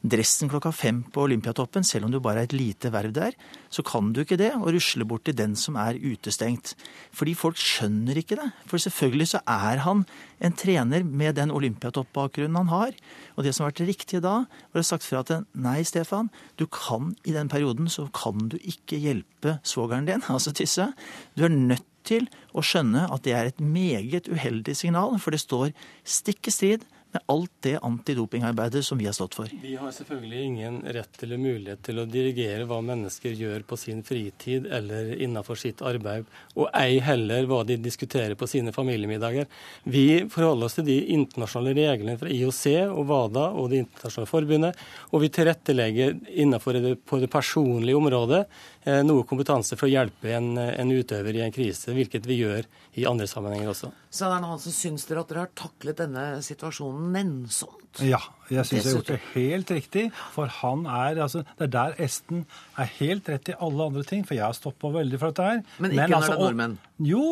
[0.09, 3.35] dressen klokka fem på Olympiatoppen, selv om du bare er et lite verv der,
[3.73, 6.75] så kan du ikke det og rusle bort til den som er utestengt.
[7.15, 8.47] Fordi folk skjønner ikke det.
[8.69, 10.05] For selvfølgelig så er han
[10.43, 12.95] en trener med den Olympiatopp-bakgrunnen han har.
[13.35, 16.67] Og det som har vært riktig da, var det sagt fra at nei, Stefan, du
[16.67, 20.91] kan i den perioden så kan du ikke hjelpe svogeren din, altså Tisse.
[21.35, 25.41] Du er nødt til å skjønne at det er et meget uheldig signal, for det
[25.41, 25.73] står
[26.05, 26.85] stikk i strid
[27.15, 29.49] med alt det antidopingarbeidet som vi har stått for.
[29.61, 34.03] Vi har selvfølgelig ingen rett eller mulighet til å dirigere hva mennesker gjør på sin
[34.03, 36.27] fritid eller innenfor sitt arbeid,
[36.59, 39.47] og ei heller hva de diskuterer på sine familiemiddager.
[39.83, 44.85] Vi forholder oss til de internasjonale reglene fra IOC og WADA og Det internasjonale forbundet,
[45.11, 48.43] og vi tilrettelegger innenfor det, på det personlige området
[48.85, 52.67] noe kompetanse for å hjelpe en, en utøver i en krise, hvilket vi gjør
[53.01, 53.89] i andre sammenhenger også.
[54.13, 58.03] Så er det Hansen, syns dere at dere har taklet denne situasjonen nennsomt?
[58.05, 58.19] Ja,
[58.51, 60.05] jeg syns jeg har gjort det helt riktig.
[60.35, 62.45] For han er altså Det er der Esten
[62.79, 65.49] er helt rett i alle andre ting, for jeg har stått på veldig for dette
[65.49, 65.61] her.
[65.79, 66.79] Men ikke når det er nordmenn.
[67.11, 67.27] Jo.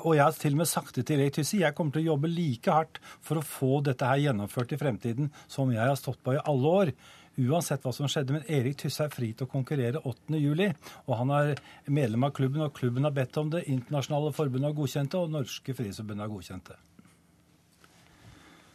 [0.00, 1.60] Og jeg har til og med sagt det til Erik Tysse.
[1.60, 5.30] Jeg kommer til å jobbe like hardt for å få dette her gjennomført i fremtiden
[5.46, 6.94] som jeg har stått på i alle år.
[7.42, 8.36] Uansett hva som skjedde.
[8.36, 10.38] Men Erik Tysse er fri til å konkurrere 8.
[10.38, 10.70] juli.
[11.08, 11.54] Og han er
[11.90, 13.66] medlem av klubben, og klubben har bedt om det.
[13.72, 16.80] Internasjonale forbund har godkjent det, og Norske Frihetsforbund har godkjent det.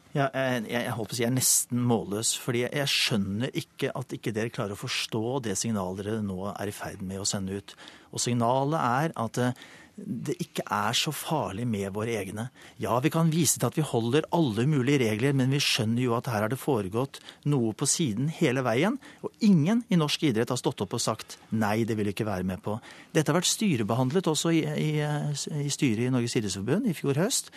[0.10, 4.16] Ja, jeg, jeg, jeg si jeg er nesten målløs, fordi jeg, jeg skjønner ikke at
[4.16, 7.60] ikke dere klarer å forstå det signalet dere nå er i ferd med å sende
[7.62, 7.76] ut.
[8.10, 9.68] Og signalet er at eh,
[10.06, 12.48] det ikke er så farlig med våre egne.
[12.82, 16.16] Ja, vi kan vise til at vi holder alle mulige regler, men vi skjønner jo
[16.18, 19.00] at her har det foregått noe på siden hele veien.
[19.26, 22.30] Og ingen i norsk idrett har stått opp og sagt nei, det vil vi ikke
[22.30, 22.80] være med på.
[23.14, 24.90] Dette har vært styrebehandlet også i, i,
[25.66, 27.54] i styret i Norges idrettsforbund i fjor høst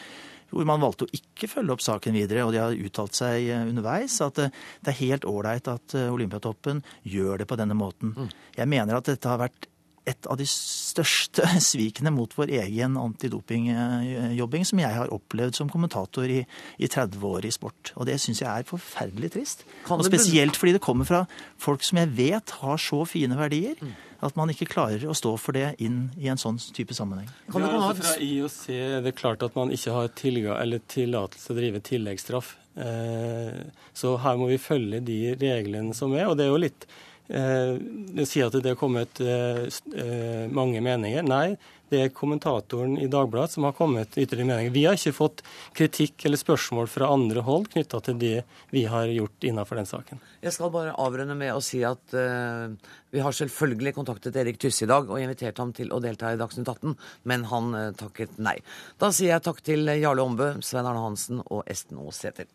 [0.52, 2.44] hvor man valgte å ikke følge opp saken videre.
[2.46, 6.12] Og de har uttalt seg eh, underveis at eh, det er helt ålreit at eh,
[6.12, 8.14] Olympiatoppen gjør det på denne måten.
[8.56, 9.68] Jeg mener at dette har vært
[10.08, 16.26] et av de største svikene mot vår egen antidopingjobbing som jeg har opplevd som kommentator
[16.30, 16.40] i,
[16.78, 17.92] i 30 år i sport.
[17.96, 19.66] Og det syns jeg er forferdelig trist.
[19.92, 21.24] Og spesielt fordi det kommer fra
[21.60, 23.78] folk som jeg vet har så fine verdier,
[24.22, 27.30] at man ikke klarer å stå for det inn i en sånn type sammenheng.
[27.50, 31.82] Ja, altså fra IOC er det klart at man ikke har tillatelse til å drive
[31.86, 32.52] tilleggsstraff.
[32.78, 36.28] Eh, Så her må vi følge de reglene som er.
[36.30, 36.86] Og det er jo litt
[37.28, 41.22] eh, sier at det er kommet eh, eh, mange meninger.
[41.26, 41.56] Nei,
[41.92, 44.72] det er kommentatoren i Dagbladet som har kommet ytterligere meninger.
[44.72, 45.42] Vi har ikke fått
[45.76, 48.36] kritikk eller spørsmål fra andre hold knytta til det
[48.72, 50.22] vi har gjort innenfor den saken.
[50.40, 52.72] Jeg skal bare avrunde med å si at eh,
[53.12, 56.40] vi har selvfølgelig kontaktet Erik Tysse i dag og invitert ham til å delta i
[56.40, 56.96] Dagsnytt 18,
[57.28, 58.56] men han eh, takket nei.
[58.96, 62.48] Da sier jeg takk til Jarle Ombø, Svein Arne Hansen og Esten Aas Sæther.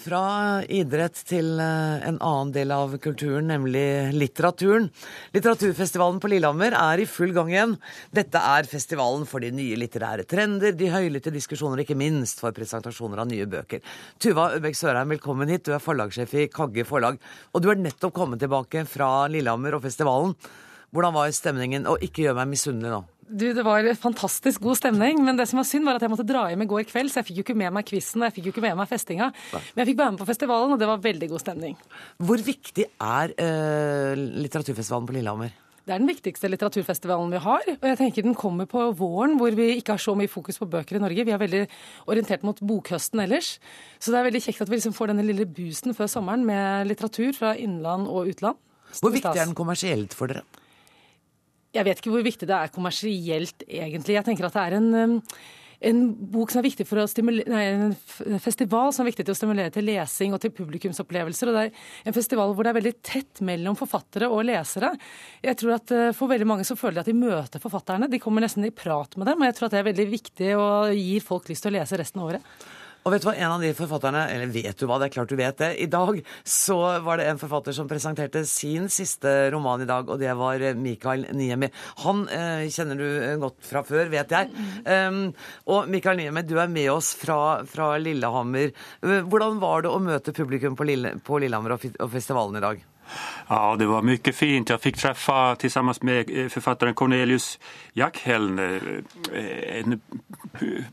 [0.00, 4.86] Fra idrett til eh, en annen del av kulturen, nemlig litteraturen.
[5.34, 7.74] Litteraturfestivalen på Lillehammer er i full gang igjen.
[8.16, 13.20] Dette er festivalen for de nye litterære trender, de høylytte diskusjoner, ikke minst for presentasjoner
[13.20, 13.84] av nye bøker.
[14.16, 15.66] Tuva Øbekk Sørheim, velkommen hit.
[15.68, 17.20] Du er forlagssjef i Kagge forlag.
[17.52, 20.32] Og du er nettopp kommet tilbake fra Lillehammer og festivalen.
[20.96, 21.84] Hvordan var stemningen?
[21.92, 23.04] Og ikke gjør meg misunnelig nå.
[23.30, 26.26] Du, Det var fantastisk god stemning, men det som var synd var at jeg måtte
[26.26, 28.38] dra hjem i går kveld, så jeg fikk jo ikke med meg quizen og jeg
[28.38, 29.30] fikk jo ikke med meg festinga.
[29.52, 31.76] Men jeg fikk være med på festivalen, og det var veldig god stemning.
[32.18, 35.54] Hvor viktig er eh, litteraturfestivalen på Lillehammer?
[35.86, 37.64] Det er den viktigste litteraturfestivalen vi har.
[37.72, 40.68] Og jeg tenker den kommer på våren, hvor vi ikke har så mye fokus på
[40.70, 41.24] bøker i Norge.
[41.26, 41.62] Vi er veldig
[42.10, 43.56] orientert mot bokhøsten ellers.
[43.98, 46.90] Så det er veldig kjekt at vi liksom får denne lille boosten før sommeren med
[46.90, 48.60] litteratur fra innland og utland.
[49.00, 50.44] Hvor viktig er den kommersielt for dere?
[51.76, 54.16] Jeg vet ikke hvor viktig det er kommersielt, egentlig.
[54.16, 55.12] Jeg tenker at det er en, um,
[55.90, 56.00] en
[56.32, 59.72] bok som er viktig for å nei, en festival som er viktig til å stimulere
[59.74, 61.52] til lesing og til publikumsopplevelser.
[61.52, 64.90] og Det er en festival hvor det er veldig tett mellom forfattere og lesere.
[65.46, 68.10] Jeg tror at uh, For veldig mange så føler de at de møter forfatterne.
[68.10, 69.38] De kommer nesten i prat med dem.
[69.38, 72.02] og Jeg tror at det er veldig viktig og gir folk lyst til å lese
[72.02, 72.60] resten av året.
[73.00, 75.30] Og vet du hva, en av de forfatterne, eller vet du hva, det er klart
[75.32, 79.80] du vet det, i dag så var det en forfatter som presenterte sin siste roman
[79.84, 81.70] i dag, og det var Mikael Niemi.
[82.04, 84.52] Han eh, kjenner du godt fra før, vet jeg.
[84.84, 85.22] Um,
[85.72, 88.74] og Mikael Niemi, du er med oss fra, fra Lillehammer.
[89.00, 92.88] Hvordan var det å møte publikum på, Lille, på Lillehammer og, og festivalen i dag?
[93.48, 94.70] Ja, det var mye fint.
[94.70, 97.58] Jeg fikk treffe sammen med forfatteren Cornelius
[97.96, 100.00] Jackheln eh, en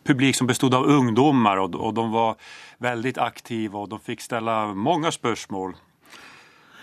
[0.04, 2.38] publik som bestod av ungdommer, og de var
[2.84, 5.76] veldig aktive, og de fikk stille mange spörsmål.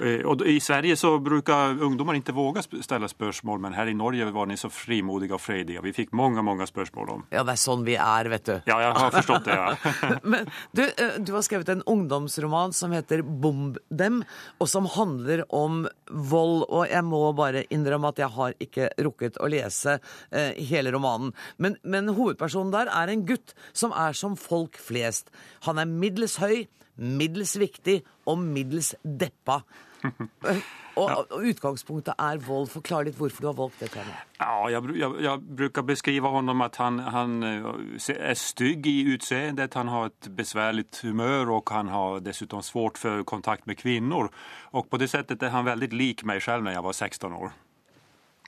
[0.02, 4.48] Eh, og I Sverige så ungdommer ikke våge stille spørsmål, men her i Norge var
[4.50, 5.82] de så frimodige og freidige.
[5.84, 8.54] Vi fikk mange mange spørsmål om Ja, det er sånn vi er, vet du.
[8.70, 10.18] Ja, jeg har forstått det, ja.
[10.34, 14.22] men du, eh, du, har skrevet en ungdomsroman som heter Bomb dem,
[14.58, 16.66] og som handler om vold.
[16.68, 19.98] Og jeg må bare innrømme at jeg har ikke rukket å lese
[20.30, 21.34] eh, hele romanen.
[21.58, 25.30] Men, men hovedpersonen der er en gutt som er som folk flest.
[25.68, 26.66] Han er middels høy
[26.96, 29.62] middels viktig og middels deppa.
[30.94, 32.68] Og, og, utgangspunktet er vold.
[32.70, 34.28] Forklar litt hvorfor du har valgt det temaet.
[34.38, 39.74] Ja, jeg, jeg, jeg, bruker beskrive ham at han, han, eh, er stygg i utseendet.
[39.74, 44.30] Han har et besværlig humør, og han har dessuten svårt for kontakt med kvinner.
[44.70, 47.54] Og på det settet er han veldig lik meg selv når jeg var 16 år.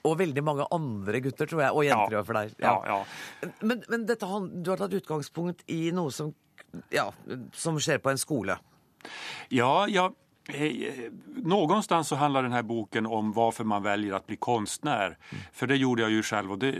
[0.07, 2.23] Og veldig mange andre gutter, tror jeg, og jenter ja.
[2.23, 2.57] for deg.
[2.63, 2.75] Ja.
[2.87, 4.27] Ja, men, men dette,
[4.63, 6.31] du har tatt utgangspunkt i noe som
[6.93, 7.11] ja,
[7.53, 8.57] som skjer på en skole?
[9.49, 10.11] Ja, ja.
[10.53, 15.17] Eh, någonstans så handler denne boken om hvorfor man velger å bli konstnär.
[15.53, 16.55] For det gjorde jeg jo selv.
[16.55, 16.71] Og, det,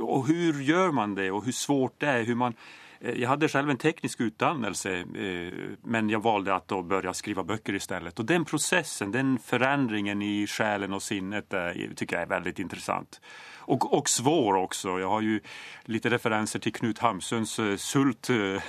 [0.00, 2.24] og hur man det og hvor svårt det er.
[2.26, 2.56] Hur man,
[3.00, 7.78] eh, jeg hadde selv en teknisk utdannelse, eh, men jeg valgte å begynne skrive bøker
[7.78, 8.18] i stedet.
[8.18, 11.54] Og den prosessen, den forandringen i sjelen og sinnet,
[11.94, 13.20] tycker jeg er veldig interessant.
[13.66, 15.00] Och, och svår också.
[15.00, 15.40] Jag har ju
[15.84, 18.62] lite referenser till Knut Hamsuns uh, sult uh,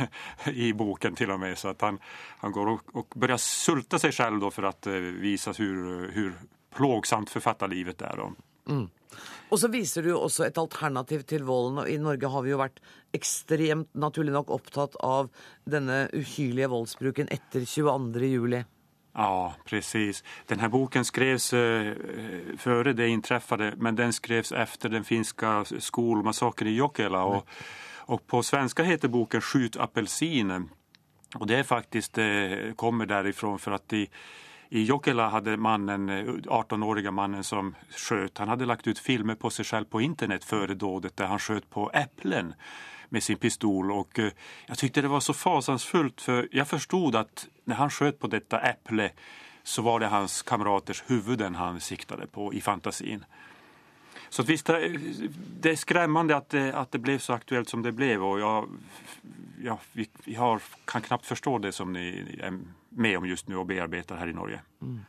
[0.45, 1.57] i boken till och med.
[1.57, 1.99] Så att han,
[2.37, 6.33] han går och, och börjar sulta sig själv då för att uh, visa hur, hur
[6.75, 8.19] plågsamt forfatterlivet er.
[8.69, 8.89] Mm.
[9.53, 11.83] Og så viser du også et alternativ til volden.
[11.83, 12.81] og I Norge har vi jo vært
[13.15, 15.29] ekstremt naturlig nok opptatt av
[15.69, 18.25] denne uhyrlige voldsbruken etter 22.
[18.25, 18.63] juli.
[19.17, 20.23] Ja, precis.
[20.45, 21.93] Den här boken skrevs eh,
[22.57, 27.23] före det inträffade men den skrevs efter den finska skolmassakern i Jokela.
[27.23, 27.47] Och,
[27.97, 30.69] och på svenska heter boken Skjut apelsinen.
[31.35, 34.09] Och det är faktiskt, eh, kommer därifrån för att i,
[34.69, 36.09] i Jokela hade mannen,
[36.45, 40.43] 18-åriga eh, mannen som sköt, han hade lagt ut filmer på sig själv på internet
[40.43, 42.53] före dådet där han sköt på äpplen
[43.09, 43.91] med sin pistol.
[43.91, 44.31] Och jeg
[44.67, 48.59] jag tyckte det var så fasansfullt för jag förstod att när han sköt på detta
[48.59, 49.11] äpple
[49.63, 53.25] så var det hans kamraters huvuden han siktade på i fantasin.
[54.29, 54.65] Så visst,
[55.59, 58.69] det är skrämmande att det, att det blev så aktuellt som det blev och jag,
[59.63, 62.39] ja, vi, har, kan knappt förstå det som ni
[62.95, 64.61] med om just nå og bearbeider her i Norge.
[64.81, 65.03] Mm.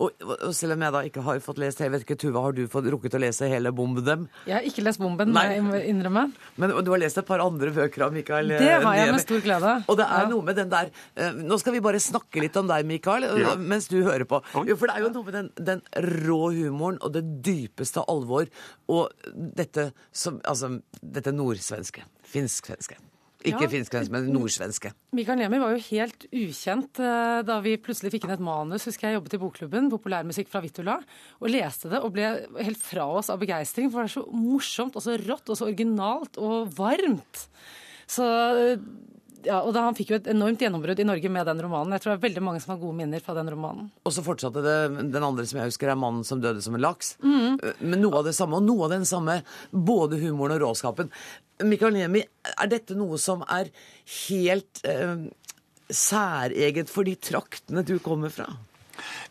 [0.00, 2.54] Og, og, selv om jeg da ikke har fått lest jeg vet ikke, Tuva, har
[2.56, 4.26] du fått rukket å lese hele Bomben?
[4.48, 5.44] Jeg har ikke lest Bomben, Nei.
[5.52, 6.24] jeg innrømme.
[6.56, 9.44] Men du har lest et par andre bøker av Mikael Det har jeg med stor
[9.44, 9.74] glede.
[9.86, 10.30] Og det er ja.
[10.32, 13.54] noe med den der uh, Nå skal vi bare snakke litt om deg, Mikael, ja.
[13.58, 14.40] mens du hører på.
[14.68, 15.84] Jo, for det er jo noe med den, den
[16.24, 18.48] rå humoren og det dypeste alvor
[18.88, 20.70] og dette som Altså,
[21.02, 22.04] dette nordsvenske.
[22.30, 22.96] Finsk-svenske.
[23.46, 23.70] Ikke ja.
[23.70, 24.90] finsk, men nordsvenske.
[25.14, 28.88] Mikael Niemi var jo helt ukjent eh, da vi plutselig fikk inn et manus.
[28.88, 30.96] husker Jeg jobbet i Bokklubben, populærmusikk fra Vittula,
[31.38, 33.92] og leste det og ble helt fra oss av begeistring.
[33.92, 37.44] For det er så morsomt og så rått og så originalt og varmt.
[38.10, 38.82] Så eh,
[39.46, 41.94] ja, og da, Han fikk jo et enormt gjennombrudd i Norge med den romanen.
[41.94, 43.90] Jeg tror det er veldig mange som har gode minner fra den romanen.
[44.08, 44.76] Og så fortsatte det
[45.14, 47.16] Den andre som jeg husker, er 'Mannen som døde som en laks'.
[47.22, 47.58] Mm.
[47.80, 51.10] Men noe av det samme, og noe av den samme, både humoren og råskapen.
[51.62, 52.22] Mikael Niemi,
[52.54, 53.70] er dette noe som er
[54.28, 55.26] helt eh,
[55.90, 58.46] særeget for de traktene du kommer fra?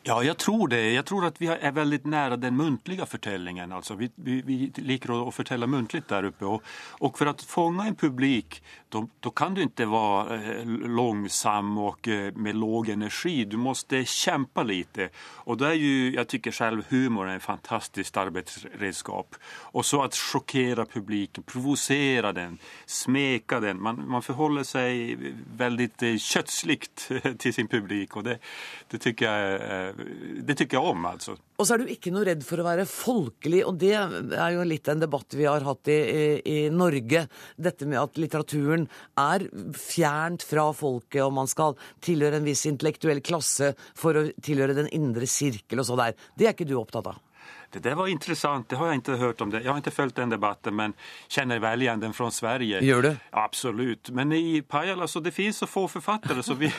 [0.08, 0.80] Ja, jeg tror det.
[0.94, 3.74] Jeg tror at vi er veldig nære den muntlige fortellingen.
[3.76, 6.48] Altså, vi, vi, vi liker å fortelle muntligt der oppe.
[6.48, 6.70] Og,
[7.04, 12.30] og for å fange en publik, då kan du ikke være eh, langsom og eh,
[12.40, 13.44] med låg energi.
[13.52, 15.02] Du må kjempe litt.
[15.44, 19.36] Og det er jo, jeg syns selv humor er en fantastisk arbeidsredskap.
[19.76, 22.56] Og så å sjokkere publikum, provosere den,
[22.88, 23.84] smeka den.
[23.84, 25.28] Man, man forholder seg
[25.60, 27.10] veldig eh, kötsligt
[27.44, 28.40] till sin publik og det,
[28.88, 31.36] det tycker jeg är det tykker jeg om, altså.
[31.58, 34.66] Og så er du ikke noe redd for å være folkelig, og det er jo
[34.68, 37.24] litt en debatt vi har hatt i, i, i, Norge.
[37.58, 38.86] Dette med at litteraturen
[39.22, 44.78] er fjernt fra folket, og man skal tilhøre en viss intellektuell klasse for å tilhøre
[44.78, 46.20] den indre sirkel og så der.
[46.38, 47.24] Det er ikke du opptatt av?
[47.70, 49.62] Det där var intressant, det har jag inte hört om det.
[49.62, 50.94] Jag har inte följt den debatten men
[51.28, 52.84] känner väl igen den från Sverige.
[52.84, 53.16] Gör du?
[53.30, 54.10] Absolut.
[54.10, 56.66] Men i Pajala så det finns så få författare så vi,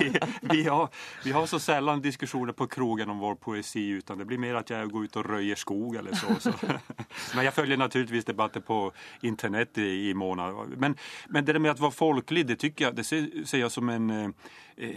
[0.00, 0.88] vi, vi, har,
[1.24, 4.70] vi har så sällan diskussioner på krogen om vår poesi utan det blir mer att
[4.70, 6.26] jag går ut och röjer skog eller så.
[6.40, 6.52] så.
[7.34, 10.66] Men jag följer naturligtvis debatter på internet i, i månader.
[10.76, 10.96] Men,
[11.28, 14.10] men det med att vara folklig, det tycker jag, det ser, ser jag som en
[14.10, 14.28] eh,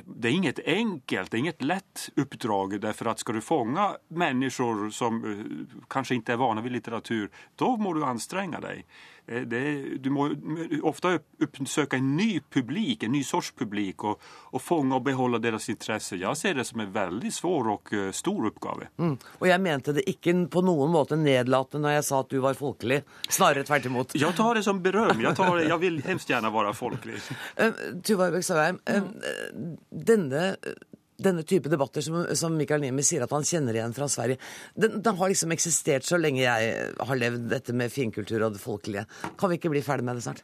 [0.05, 4.89] det är inget enkelt, det är inget lätt uppdrag därför att ska du fånga människor
[4.89, 8.85] som kanske inte är vana vid litteratur, då må du anstränga dig.
[9.25, 9.61] Det,
[10.03, 10.27] du må
[10.85, 14.21] ofte oppsøke en ny publik, en ny sorts publik og,
[14.53, 16.19] og fange og beholde deres intresse.
[16.21, 18.89] Jeg ser det som en veldig svår og stor oppgave.
[19.01, 19.15] Mm.
[19.39, 22.57] Og jeg mente det ikke på noen måte nedlatende når jeg sa at du var
[22.57, 23.01] folkelig.
[23.29, 24.15] Snarere tvert imot.
[24.17, 25.21] Jeg tar det som berøm.
[25.21, 27.21] Jeg, tar, jeg vil hemskt gjerne være folkelig.
[27.59, 27.71] Uh,
[28.05, 29.09] Tuva Øybekk uh,
[29.89, 30.43] denne
[31.17, 34.41] denne type debatter som, som Mikael Niemi sier at han kjenner igjen fra Sverige,
[34.75, 38.63] den, den, har liksom eksistert så lenge jeg har levd dette med finkultur og det
[38.63, 39.05] folkelige.
[39.39, 40.43] Kan vi ikke bli ferdig med det snart?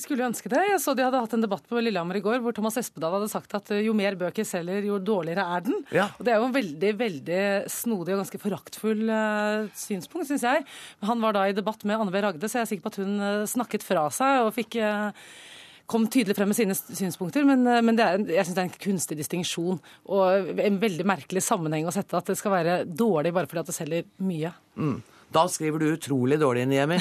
[0.00, 0.62] Skulle ønske det.
[0.66, 3.30] Jeg så De hadde hatt en debatt på Lillehammer i går hvor Thomas Espedal hadde
[3.30, 5.80] sagt at jo mer bøker selger, jo dårligere er den.
[5.94, 6.08] Ja.
[6.18, 10.64] Og Det er jo en veldig veldig snodig og ganske foraktfull uh, synspunkt, syns jeg.
[11.04, 12.22] Han var da i debatt med Anne B.
[12.24, 15.12] Ragde, så jeg er sikker på at hun uh, snakket fra seg og fikk uh,
[15.90, 18.84] kom tydelig frem med sine synspunkter, men, men er en, jeg syns det er en
[18.86, 19.80] kunstig distinksjon
[20.12, 23.72] og en veldig merkelig sammenheng å sette at det skal være dårlig bare fordi at
[23.72, 24.54] det selger mye.
[24.80, 24.96] Mm.
[25.34, 27.00] Da skriver du utrolig dårlig, Niemi.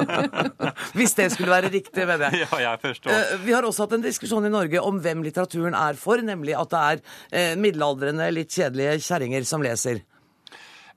[0.98, 2.44] Hvis det skulle være riktig, mener jeg.
[2.50, 3.22] Ja, jeg forstår.
[3.46, 6.74] Vi har også hatt en diskusjon i Norge om hvem litteraturen er for, nemlig at
[6.74, 10.02] det er middelaldrende, litt kjedelige kjerringer som leser.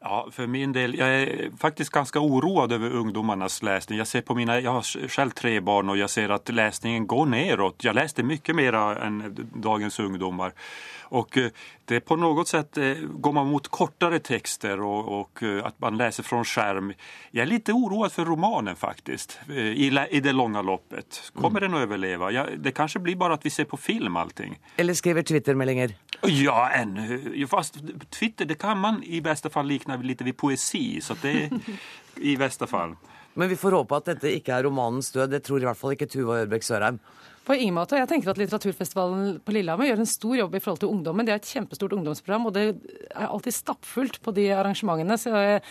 [0.05, 3.97] Ja, för min del, jag är faktiskt ganska oroad över ungdomarnas läsning.
[3.97, 7.25] Jag ser på mina, jag har själv tre barn och jag ser att läsningen går
[7.25, 7.83] neråt.
[7.83, 10.53] Jag läste mycket mer än dagens ungdomar.
[11.13, 11.37] Och
[11.85, 12.77] det på något sätt
[13.09, 16.93] går man mot kortare texter och, och, att man läser från skärm.
[17.31, 21.31] Jag är lite oroad för romanen faktiskt, i, i det långa loppet.
[21.33, 21.71] Kommer mm.
[21.71, 22.31] den att överleva?
[22.31, 24.59] Ja, det kanske blir bara att vi ser på film allting.
[24.75, 25.95] Eller skriver Twitter-meldinger.
[26.21, 27.47] Ja, ännu.
[27.47, 27.75] Fast
[28.09, 31.01] Twitter, det kan man i bästa fall likna lite vid poesi.
[31.01, 31.49] Så det
[32.15, 32.95] i bästa fall.
[33.33, 35.29] Men vi får håpe at dette ikke er romanens død.
[35.29, 36.99] Det tror i hvert fall ikke Tuva Ørbekk Sørheim.
[37.43, 37.97] På ingen måte.
[37.99, 41.27] Jeg tenker at Litteraturfestivalen på Lillehammer gjør en stor jobb i forhold til ungdommen.
[41.27, 45.17] Det er et kjempestort ungdomsprogram, og det er alltid stappfullt på de arrangementene.
[45.19, 45.63] Så jeg,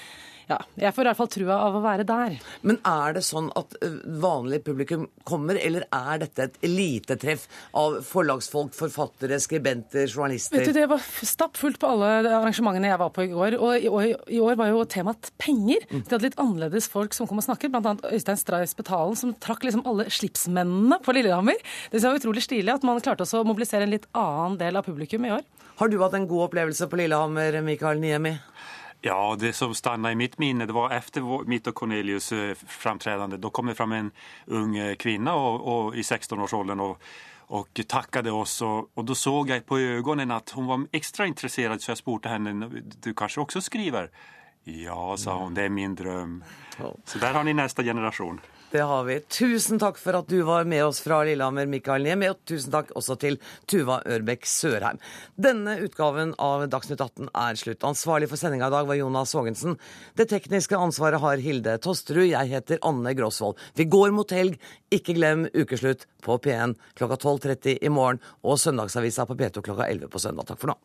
[0.53, 2.36] ja, jeg får i hvert fall trua av å være der.
[2.66, 3.76] Men er det sånn at
[4.22, 7.46] vanlig publikum kommer, eller er dette et elitetreff
[7.78, 10.61] av forlagsfolk, forfattere, skribenter, journalister?
[10.61, 13.59] Vet du, Det var stappfullt på alle arrangementene jeg var på i går.
[13.59, 15.86] Og i år, i år var jo temaet penger.
[15.90, 16.05] Mm.
[16.05, 17.96] De hadde litt annerledes folk som kom og snakket, bl.a.
[18.12, 21.59] Øystein Stray Spetalen, som trakk liksom alle slipsmennene på Lillehammer.
[21.92, 24.86] Det var utrolig stilig at man klarte også å mobilisere en litt annen del av
[24.86, 25.44] publikum i år.
[25.80, 28.36] Har du hatt en god opplevelse på Lillehammer, Mikael Niemi?
[29.05, 33.40] Ja, det som stanna i mitt minne det var etter mitt og Cornelius framtredende.
[33.42, 34.11] Da kom det fram en
[34.46, 37.09] ung kvinne og, og, i 16-årsåldern og,
[37.50, 38.61] og takket oss.
[38.62, 42.30] Og, og da så jeg på øynene at hun var ekstra interessert, så jeg spurte
[42.30, 42.70] henne,
[43.03, 44.12] du kanskje også skriver?
[44.70, 46.42] Ja, sa hun, det er min drøm.
[46.78, 48.38] Så der har ni neste generation.
[48.72, 49.18] Det har vi.
[49.20, 52.94] Tusen takk for at du var med oss fra Lillehammer, Mikael Niemi, og tusen takk
[52.96, 53.34] også til
[53.68, 54.96] Tuva Ørbekk Sørheim.
[55.36, 57.84] Denne utgaven av Dagsnytt 18 er slutt.
[57.84, 59.76] Ansvarlig for sendinga i dag var Jonas Vågensen.
[60.16, 62.30] Det tekniske ansvaret har Hilde Tosterud.
[62.30, 63.60] Jeg heter Anne Grosvold.
[63.76, 64.56] Vi går mot helg.
[64.88, 70.08] Ikke glem ukeslutt på P1 klokka 12.30 i morgen og Søndagsavisa på P2 klokka 11
[70.08, 70.48] på søndag.
[70.48, 70.80] Takk for nå.